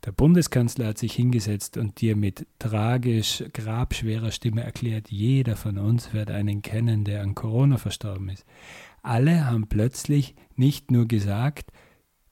[0.04, 6.14] Der Bundeskanzler hat sich hingesetzt und dir mit tragisch grabschwerer Stimme erklärt, jeder von uns
[6.14, 8.46] wird einen kennen, der an Corona verstorben ist.
[9.04, 11.72] Alle haben plötzlich nicht nur gesagt,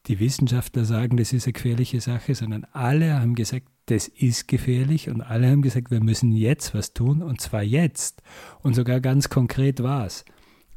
[0.07, 5.09] die Wissenschaftler sagen, das ist eine gefährliche Sache, sondern alle haben gesagt, das ist gefährlich
[5.09, 8.21] und alle haben gesagt, wir müssen jetzt was tun und zwar jetzt
[8.61, 10.23] und sogar ganz konkret was.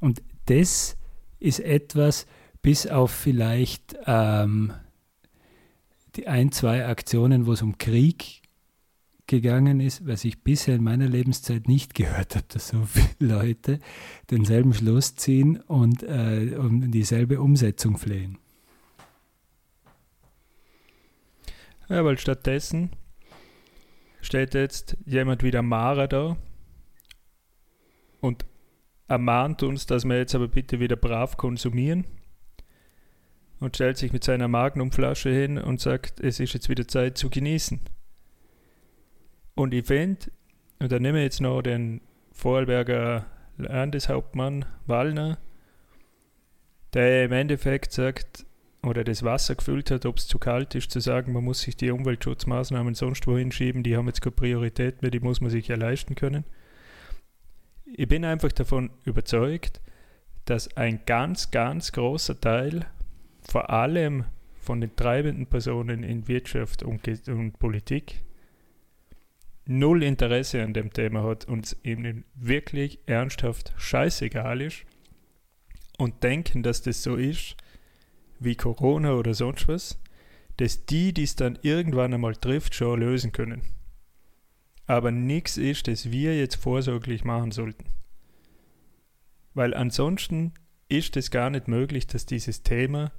[0.01, 0.97] Und das
[1.39, 2.27] ist etwas,
[2.63, 4.73] bis auf vielleicht ähm,
[6.17, 8.43] die ein, zwei Aktionen, wo es um Krieg
[9.27, 13.81] gegangen ist, was ich bisher in meiner Lebenszeit nicht gehört habe, dass so viele Leute
[14.31, 18.39] denselben Schluss ziehen und äh, um dieselbe Umsetzung flehen.
[21.89, 22.91] Ja, weil stattdessen
[24.21, 26.37] steht jetzt jemand wie der Mara da
[28.21, 28.45] und
[29.07, 32.05] ermahnt uns, dass wir jetzt aber bitte wieder brav konsumieren
[33.61, 37.31] und stellt sich mit seiner Magnumflasche hin und sagt, es ist jetzt wieder Zeit zu
[37.31, 37.81] genießen.
[39.55, 40.27] Und ich finde,
[40.81, 42.01] und dann nehmen wir jetzt noch den
[42.33, 43.27] Vorarlberger
[43.57, 45.39] Landeshauptmann Wallner,
[46.93, 48.46] der im Endeffekt sagt,
[48.87, 51.77] oder das Wasser gefüllt hat, ob es zu kalt ist, zu sagen, man muss sich
[51.77, 55.69] die Umweltschutzmaßnahmen sonst wohin schieben, die haben jetzt keine Priorität mehr, die muss man sich
[55.69, 56.45] ja leisten können.
[57.85, 59.81] Ich bin einfach davon überzeugt,
[60.45, 62.87] dass ein ganz, ganz großer Teil,
[63.43, 64.25] vor allem
[64.61, 68.25] von den treibenden Personen in Wirtschaft und, und Politik,
[69.67, 74.85] null Interesse an dem Thema hat und ihnen wirklich ernsthaft scheißegal ist
[75.99, 77.57] und denken, dass das so ist,
[78.41, 80.01] wie Corona oder sonst was,
[80.57, 83.63] dass die, die es dann irgendwann einmal trifft, schon lösen können.
[84.87, 87.87] Aber nichts ist, das wir jetzt vorsorglich machen sollten.
[89.55, 90.55] Weil ansonsten
[90.89, 93.13] ist es gar nicht möglich, dass dieses Thema,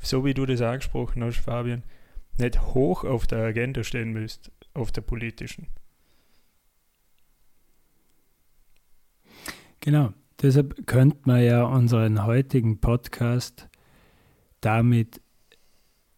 [0.00, 1.82] so wie du das angesprochen hast, Fabian,
[2.38, 5.66] nicht hoch auf der Agenda stehen müsste, auf der politischen.
[9.80, 10.12] Genau,
[10.42, 13.69] deshalb könnte man ja unseren heutigen Podcast
[14.60, 15.20] damit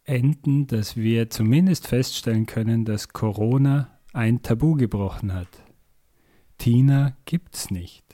[0.05, 5.49] enden, dass wir zumindest feststellen können, dass Corona ein Tabu gebrochen hat.
[6.59, 8.05] Tina gibt's nicht.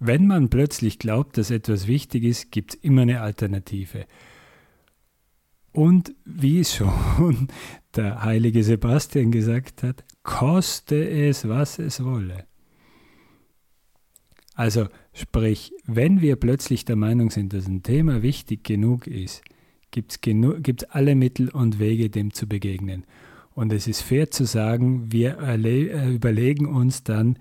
[0.00, 4.06] Wenn man plötzlich glaubt, dass etwas wichtig ist, gibt es immer eine Alternative.
[5.72, 7.48] Und wie schon
[7.96, 12.47] der heilige Sebastian gesagt hat, koste es, was es wolle.
[14.58, 19.44] Also sprich, wenn wir plötzlich der Meinung sind, dass ein Thema wichtig genug ist,
[19.92, 23.04] gibt es alle Mittel und Wege, dem zu begegnen.
[23.54, 27.38] Und es ist fair zu sagen, wir äh, überlegen uns dann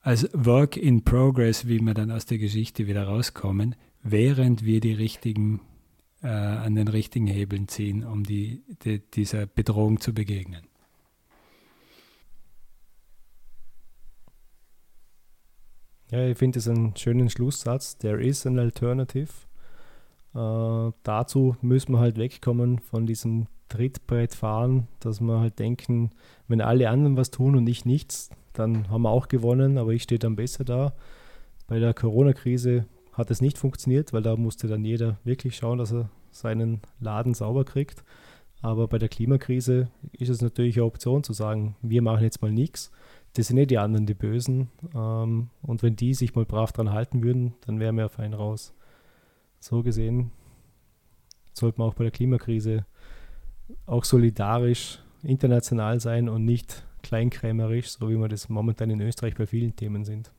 [0.00, 3.74] als Work in Progress, wie wir dann aus der Geschichte wieder rauskommen,
[4.04, 5.60] während wir die richtigen,
[6.22, 10.69] äh, an den richtigen Hebeln ziehen, um die, die, dieser Bedrohung zu begegnen.
[16.10, 17.96] Ja, ich finde es einen schönen Schlusssatz.
[17.96, 19.28] There is an alternative.
[20.34, 26.10] Äh, dazu müssen wir halt wegkommen von diesem Trittbrettfahren, dass wir halt denken,
[26.48, 30.02] wenn alle anderen was tun und ich nichts, dann haben wir auch gewonnen, aber ich
[30.02, 30.94] stehe dann besser da.
[31.68, 35.92] Bei der Corona-Krise hat es nicht funktioniert, weil da musste dann jeder wirklich schauen, dass
[35.92, 38.02] er seinen Laden sauber kriegt.
[38.62, 42.50] Aber bei der Klimakrise ist es natürlich eine Option zu sagen, wir machen jetzt mal
[42.50, 42.90] nichts
[43.34, 44.70] das sind nicht die anderen die Bösen.
[44.94, 48.74] Ähm, und wenn die sich mal brav dran halten würden, dann wären wir fein raus.
[49.60, 50.32] So gesehen
[51.52, 52.86] sollte man auch bei der Klimakrise
[53.86, 59.46] auch solidarisch international sein und nicht kleinkrämerisch, so wie wir das momentan in Österreich bei
[59.46, 60.32] vielen Themen sind.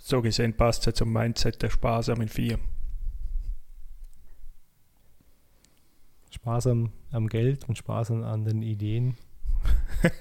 [0.00, 2.58] So gesehen passt es ja zum Mindset der sparsamen Vier.
[6.30, 9.16] Sparsam am Geld und sparsam an den Ideen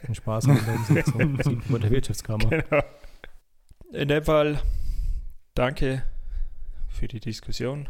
[0.07, 2.49] und Spaß von der Wirtschaftskammer.
[2.49, 2.83] Genau.
[3.91, 4.59] In dem Fall
[5.53, 6.03] danke
[6.89, 7.87] für die Diskussion.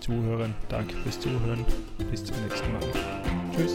[0.00, 1.64] Zuhören, danke fürs Zuhören.
[2.10, 2.80] Bis zum nächsten Mal.
[3.54, 3.74] Tschüss.